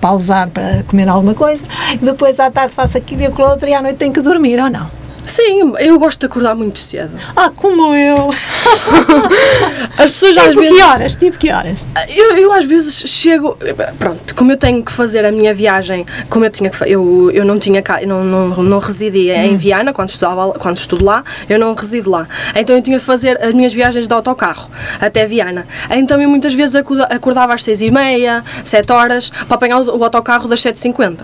[0.00, 1.64] pausar para comer alguma coisa,
[2.00, 4.70] depois à tarde faço aquilo e aquilo outro, e à noite tenho que dormir, ou
[4.70, 5.03] não?
[5.26, 7.10] Sim, eu gosto de acordar muito cedo.
[7.34, 8.30] Ah, como eu!
[9.98, 10.76] As pessoas às tipo vezes.
[10.76, 11.14] que horas?
[11.14, 11.86] Tipo que horas?
[12.16, 13.56] Eu, eu às vezes chego,
[13.98, 17.44] pronto, como eu tenho que fazer a minha viagem, como eu tinha que eu, eu
[17.44, 21.58] não tinha cá, não, não, não residia em Viana quando estudava quando estudo lá, eu
[21.58, 22.26] não resido lá.
[22.54, 24.68] Então eu tinha que fazer as minhas viagens de autocarro
[25.00, 25.66] até Viana.
[25.90, 30.04] Então eu muitas vezes acorda- acordava às seis e meia, sete horas, para apanhar o,
[30.04, 31.20] autocarro das 7h50.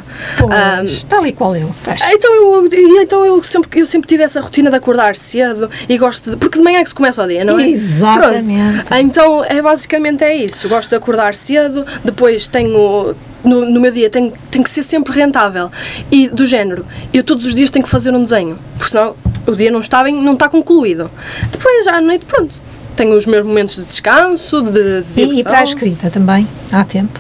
[0.50, 1.74] Ah, Pois, tal e qual eu.
[2.12, 5.98] Então eu, e então eu sempre, eu sempre tive essa rotina de acordar cedo e
[5.98, 6.36] gosto de.
[6.36, 7.68] Porque de manhã é que se começa o dia, não é?
[7.68, 8.88] Exatamente.
[8.88, 9.00] Pronto.
[9.00, 10.68] Então é basicamente é isso.
[10.68, 13.14] Gosto de acordar cedo, depois tenho.
[13.42, 15.70] No, no meu dia tem, tem que ser sempre rentável.
[16.10, 19.16] E do género, eu todos os dias tenho que fazer um desenho, porque senão
[19.46, 21.10] o dia não está, bem, não está concluído.
[21.50, 22.60] Depois, à noite, pronto,
[22.94, 26.84] tenho os meus momentos de descanso, de, de E, e para a escrita também, há
[26.84, 27.18] tempo.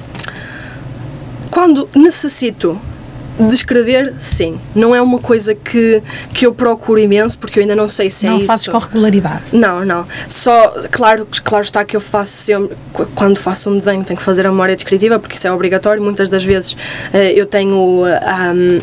[1.50, 2.78] Quando necessito
[3.38, 4.60] de escrever, sim.
[4.74, 6.02] Não é uma coisa que,
[6.34, 8.46] que eu procuro imenso, porque eu ainda não sei se é não isso.
[8.46, 9.44] fazes com regularidade.
[9.52, 10.06] Não, não.
[10.28, 14.24] Só, claro, claro está que eu faço sempre, qu- quando faço um desenho, tenho que
[14.24, 16.02] fazer a memória descritiva, porque isso é obrigatório.
[16.02, 16.76] Muitas das vezes
[17.14, 18.20] eh, eu tenho eh,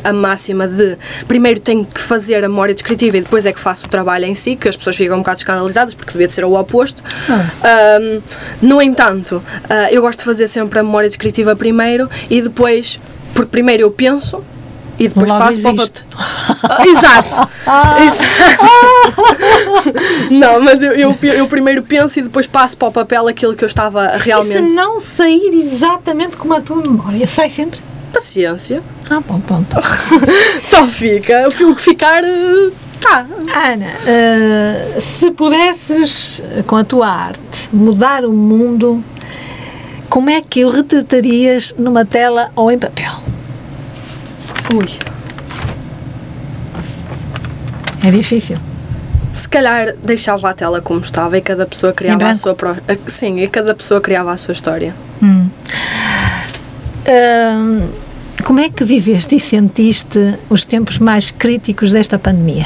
[0.04, 3.60] a, a máxima de primeiro tenho que fazer a memória descritiva e depois é que
[3.60, 6.34] faço o trabalho em si, que as pessoas ficam um bocado escandalizadas, porque devia de
[6.34, 7.04] ser o oposto.
[7.30, 8.22] Ahm,
[8.62, 13.00] no entanto, ah, eu gosto de fazer sempre a memória descritiva primeiro e depois,
[13.34, 14.42] porque primeiro eu penso.
[15.00, 16.04] E depois Logo passo para o existe.
[16.64, 17.50] Ah, Exato.
[18.02, 18.66] Exato.
[20.32, 23.64] Não, mas eu, eu, eu primeiro penso e depois passo para o papel aquilo que
[23.64, 24.72] eu estava E realmente.
[24.72, 27.80] se não sair exatamente como a tua memória, sai sempre?
[28.12, 28.82] Paciência.
[29.10, 29.76] Ah, bom, pronto.
[30.64, 31.48] Só fica.
[31.48, 32.24] O que ficar.
[32.24, 33.28] eh, Tá.
[33.54, 39.04] Ana, eh, se pudesses, com a tua arte, mudar o mundo,
[40.18, 43.12] como é que o retratarias numa tela ou em papel?
[44.74, 44.88] Ui.
[48.04, 48.58] É difícil.
[49.32, 53.00] Se calhar deixava a tela como estava e cada pessoa criava a sua própria.
[53.06, 54.96] Sim, e cada pessoa criava a sua história.
[55.22, 55.52] Hum,
[58.44, 62.66] como é que viveste e sentiste os tempos mais críticos desta pandemia?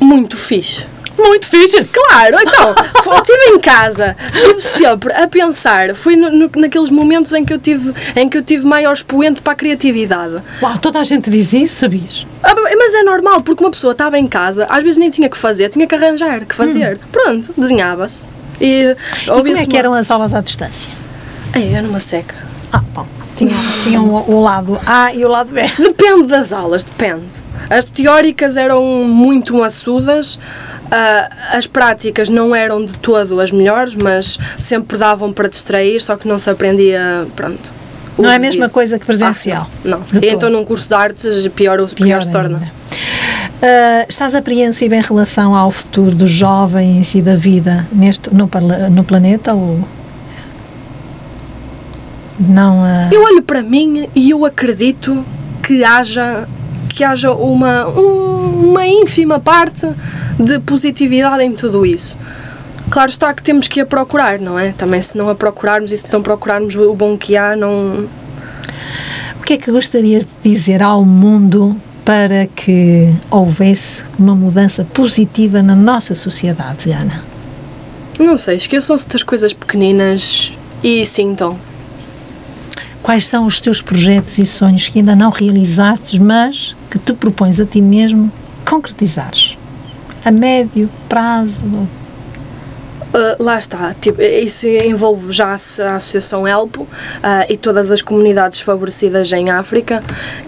[0.00, 0.84] Muito fixe.
[1.22, 1.84] Muito fixe!
[1.84, 2.74] Claro, então,
[3.18, 7.58] estive em casa, estive sempre a pensar, foi no- no- naqueles momentos em que, eu
[7.58, 10.42] tive, em que eu tive maior expoente para a criatividade.
[10.62, 12.26] Uau, toda a gente diz isso, sabias?
[12.42, 15.36] Ah, Mas é normal, porque uma pessoa estava em casa, às vezes nem tinha que
[15.36, 16.98] fazer, tinha que arranjar, que fazer.
[17.12, 18.24] Pronto, desenhava-se.
[18.60, 19.22] E, Hum.
[19.22, 20.90] E como é que eram as aulas à distância?
[21.54, 22.34] Ei, era uma seca.
[22.72, 23.06] Ah, bom,
[23.36, 25.62] tinham, tinham o, o lado A e o lado B.
[25.78, 27.24] Depende das aulas, depende.
[27.68, 30.38] As teóricas eram muito maçudas,
[30.90, 36.16] ah, as práticas não eram de todo as melhores, mas sempre davam para distrair, só
[36.16, 37.72] que não se aprendia, pronto.
[38.18, 39.66] Não é a mesma coisa que presencial.
[39.72, 39.98] Ah, não.
[40.12, 40.22] não.
[40.22, 42.70] E então num curso de artes pior, pior, se torna.
[43.62, 48.50] Ah, estás apreensiva em relação ao futuro do jovem em si da vida neste, no,
[48.90, 49.80] no planeta ou
[52.38, 52.82] não?
[52.82, 55.24] ah, Eu olho para mim e eu acredito
[55.62, 56.48] que haja
[56.94, 59.86] que haja uma, um- uma ínfima parte
[60.38, 62.16] de positividade em tudo isso.
[62.90, 64.72] Claro está que temos que a procurar, não é?
[64.72, 68.06] Também se não a procurarmos e se não procurarmos o bom que há, não...
[69.40, 75.62] O que é que gostarias de dizer ao mundo para que houvesse uma mudança positiva
[75.62, 77.22] na nossa sociedade, Ana?
[78.18, 81.56] Não sei, esqueçam-se das coisas pequeninas e sintam.
[83.02, 87.58] Quais são os teus projetos e sonhos que ainda não realizaste, mas que te propões
[87.58, 88.30] a ti mesmo
[88.68, 89.56] concretizares?
[90.24, 91.64] A médio prazo?
[93.12, 96.88] Uh, lá está, tipo, isso envolve já a asso- a Associação Elpo uh,
[97.48, 100.00] e todas as comunidades favorecidas em África,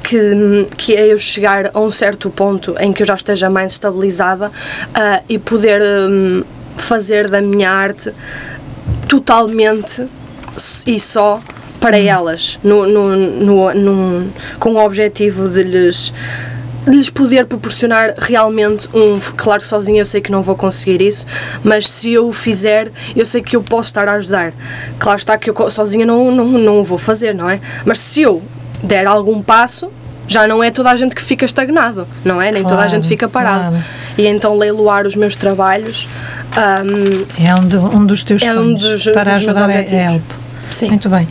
[0.04, 3.72] que, que é eu chegar a um certo ponto em que eu já esteja mais
[3.72, 6.44] estabilizada uh, e poder um,
[6.76, 8.12] fazer da minha arte
[9.08, 10.06] totalmente
[10.86, 11.40] e só
[11.82, 14.28] para elas, no, no, no, no-
[14.58, 16.12] com o objetivo de lhes
[16.84, 19.16] de lhes poder proporcionar realmente um.
[19.36, 21.24] Claro, sozinha eu sei que não vou conseguir isso,
[21.62, 24.52] mas se eu o fizer, eu sei que eu posso estar a ajudar.
[24.98, 27.60] Claro está que eu sozinha não, não, não o vou fazer, não é?
[27.84, 28.42] Mas se eu
[28.82, 29.90] der algum passo,
[30.26, 32.50] já não é toda a gente que fica estagnado, não é?
[32.50, 33.68] Nem toda a gente fica parado.
[33.70, 33.84] claro.
[34.18, 36.08] E então leiloar os meus trabalhos.
[36.56, 39.64] hum, É um, do- um dos teus É um dos- para dos meus ajudar a
[39.66, 40.04] objetivos.
[40.14, 40.41] Help.
[40.72, 40.88] Sim.
[40.88, 41.26] Muito bem.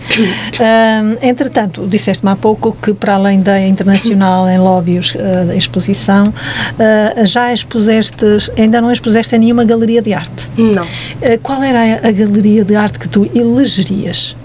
[1.21, 6.33] Entretanto, disseste-me há pouco que para além da internacional em lobbies ah, da exposição,
[6.79, 8.25] ah, já expuseste,
[8.57, 10.47] ainda não expuseste em nenhuma galeria de arte.
[10.57, 10.83] não.
[10.83, 14.35] Ah, qual era a, a galeria de arte que tu elegerias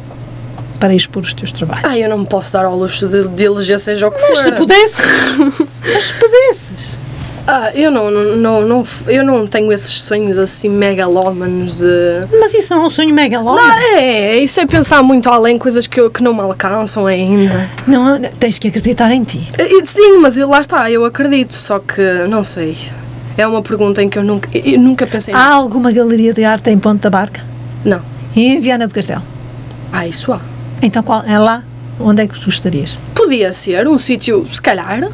[0.79, 1.85] para expor os teus trabalhos?
[1.85, 4.41] Ah, eu não me posso dar ao luxo de, de eleger seja o que Mas
[4.41, 4.45] for.
[4.45, 5.39] se pudesses!
[5.39, 6.96] Mas se pudesses!
[7.49, 11.87] Ah, eu não, não, não, não, eu não tenho esses sonhos assim megalómanos de.
[12.41, 13.61] Mas isso não é um sonho megalómano.
[13.73, 17.69] Ah, é, isso é pensar muito além, coisas que, eu, que não me alcançam ainda.
[17.87, 19.47] Não, tens que acreditar em ti.
[19.85, 22.77] Sim, mas eu- lá está, eu acredito, só que não sei.
[23.39, 25.51] É uma pergunta em que eu nunca, eu nunca pensei Há nisso.
[25.51, 27.43] alguma galeria de arte em Ponte da Barca?
[27.85, 28.01] Não.
[28.35, 29.23] E em Viana do Castelo?
[29.93, 30.41] Ah, isso há.
[30.83, 31.63] Então qual é lá?
[32.01, 32.99] Onde é que gostarias?
[33.15, 35.09] Podia ser um sítio, se calhar,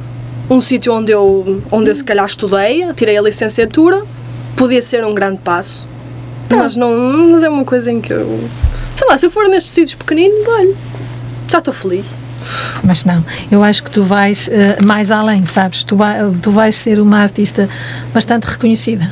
[0.52, 4.02] um sítio onde eu, onde eu se calhar estudei, tirei a licenciatura,
[4.56, 5.86] podia ser um grande passo.
[6.50, 6.90] Mas não,
[7.30, 8.48] mas é uma coisa em que eu.
[8.96, 10.74] Sei lá, se eu for nestes sítios pequeninos, olha,
[11.50, 12.04] já estou feliz.
[12.84, 15.82] Mas não, eu acho que tu vais eh, mais além, sabes?
[15.84, 17.68] Tu, vai- tu vais ser uma artista
[18.12, 19.10] bastante reconhecida.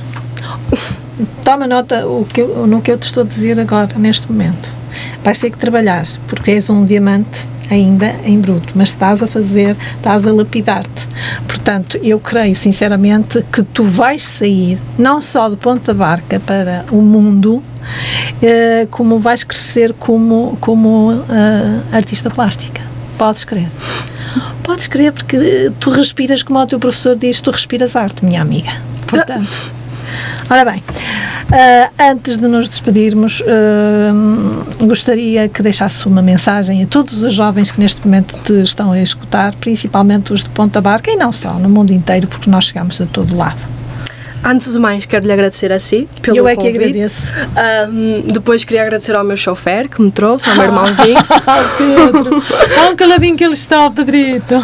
[1.44, 4.70] Toma nota o que eu- no que eu te estou a dizer agora, neste momento.
[5.24, 9.76] Vais ter que trabalhar, porque és um diamante ainda em bruto, mas estás a fazer,
[9.96, 11.08] estás a lapidar-te.
[11.46, 16.84] Portanto, eu creio sinceramente que tu vais sair, não só do ponto da barca para
[16.90, 17.62] o mundo,
[18.42, 22.82] eh, como vais crescer como, como eh, artista plástica.
[23.16, 23.68] Podes crer.
[24.62, 28.72] Podes crer porque tu respiras, como o teu professor diz, tu respiras arte, minha amiga.
[29.06, 29.79] Portanto,
[30.48, 30.82] ora bem,
[31.52, 37.70] ah, antes de nos despedirmos, ah, gostaria que deixasse uma mensagem a todos os jovens
[37.70, 41.54] que neste momento te estão a escutar, principalmente os de Ponta Barca e não só,
[41.54, 43.79] no mundo inteiro, porque nós chegamos a todo lado.
[44.42, 46.76] Antes de mais, quero lhe agradecer a si pelo eu é que convite.
[46.78, 47.32] agradeço.
[47.56, 51.16] Ahm, depois queria agradecer ao meu chofer que me trouxe, ao meu irmãozinho.
[51.76, 52.42] Pedro,
[52.74, 54.54] tão caladinho que ele está, Pedrito.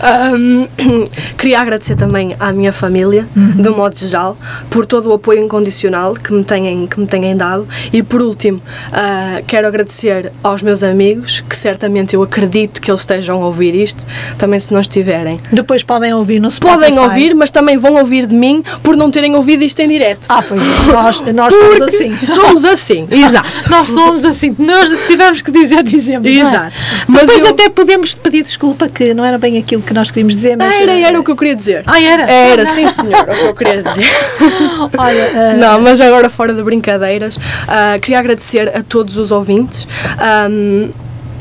[0.00, 0.66] Ahm,
[1.38, 4.36] queria agradecer também à minha família, de um modo geral,
[4.68, 7.66] por todo o apoio incondicional que me têm, que me têm dado.
[7.92, 8.60] E por último,
[8.92, 13.74] ah, quero agradecer aos meus amigos, que certamente eu acredito que eles estejam a ouvir
[13.74, 14.06] isto,
[14.36, 15.40] também se não estiverem.
[15.50, 16.78] Depois podem ouvir no Spotify.
[16.78, 20.26] Podem ouvir, mas também vão ouvir de mim por não terem ouvido isto em direto.
[20.28, 22.18] Ah, pois é, nós, nós somos assim.
[22.26, 23.48] Somos assim, exato.
[23.70, 26.26] Nós somos assim, nós tivemos que dizer, dizemos.
[26.26, 26.30] é?
[26.30, 26.76] Exato.
[27.06, 30.34] Mas Depois eu- até podemos pedir desculpa que não era bem aquilo que nós queríamos
[30.34, 30.74] dizer, mas.
[30.80, 31.84] Era, eh, era o que eu queria dizer.
[31.86, 32.24] Ah, era?
[32.30, 34.04] Era, sim senhor, o que eu queria dizer.
[34.98, 39.86] Olha, eh, Não, mas agora fora de brincadeiras, ah, queria agradecer a todos os ouvintes
[40.18, 40.90] ahm,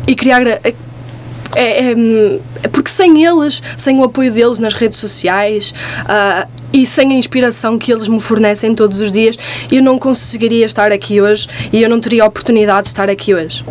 [0.08, 0.74] e queria agra- é,
[1.56, 1.92] é,
[2.64, 5.74] é porque sem eles, sem o apoio deles nas redes sociais
[6.08, 9.38] ah, e sem a inspiração que eles me fornecem todos os dias,
[9.72, 13.34] eu não conseguiria estar aqui hoje e eu não teria a oportunidade de estar aqui
[13.34, 13.64] hoje.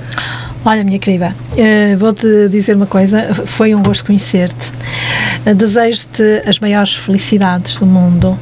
[0.62, 4.70] Olha, minha querida, eh, vou-te dizer uma coisa, foi um gosto conhecer-te.
[5.46, 8.38] Eh, Desejo-te as maiores felicidades do mundo,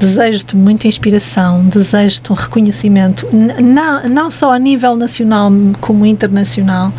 [0.00, 6.92] desejo-te muita inspiração, desejo-te um reconhecimento, não, não só a nível nacional como internacional.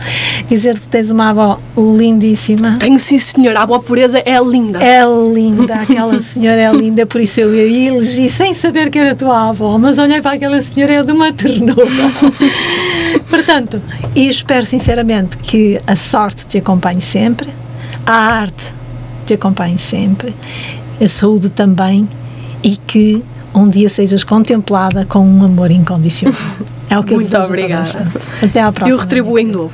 [0.49, 2.77] Dizer-te que tens uma avó lindíssima.
[2.79, 4.81] Tenho sim senhor, a boa pureza é linda.
[4.81, 9.15] É linda, aquela senhora é linda, por isso eu a elegi sem saber que era
[9.15, 11.85] tua avó, mas olhei para aquela senhora é de uma ternura.
[13.29, 13.81] Portanto,
[14.15, 17.49] e espero sinceramente que a sorte te acompanhe sempre,
[18.05, 18.65] a arte
[19.25, 20.33] te acompanhe sempre,
[21.01, 22.07] a saúde também
[22.63, 26.37] e que um dia sejas contemplada com um amor incondicional.
[26.89, 28.05] É o que eu Muito a obrigada.
[28.43, 28.89] Até à próxima.
[28.89, 29.71] Eu retribuo em dobro.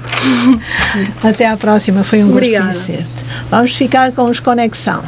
[1.23, 2.67] Até à próxima, foi um Obrigada.
[2.67, 3.25] gosto conhecer-te.
[3.49, 5.01] Vamos ficar com os Conexão.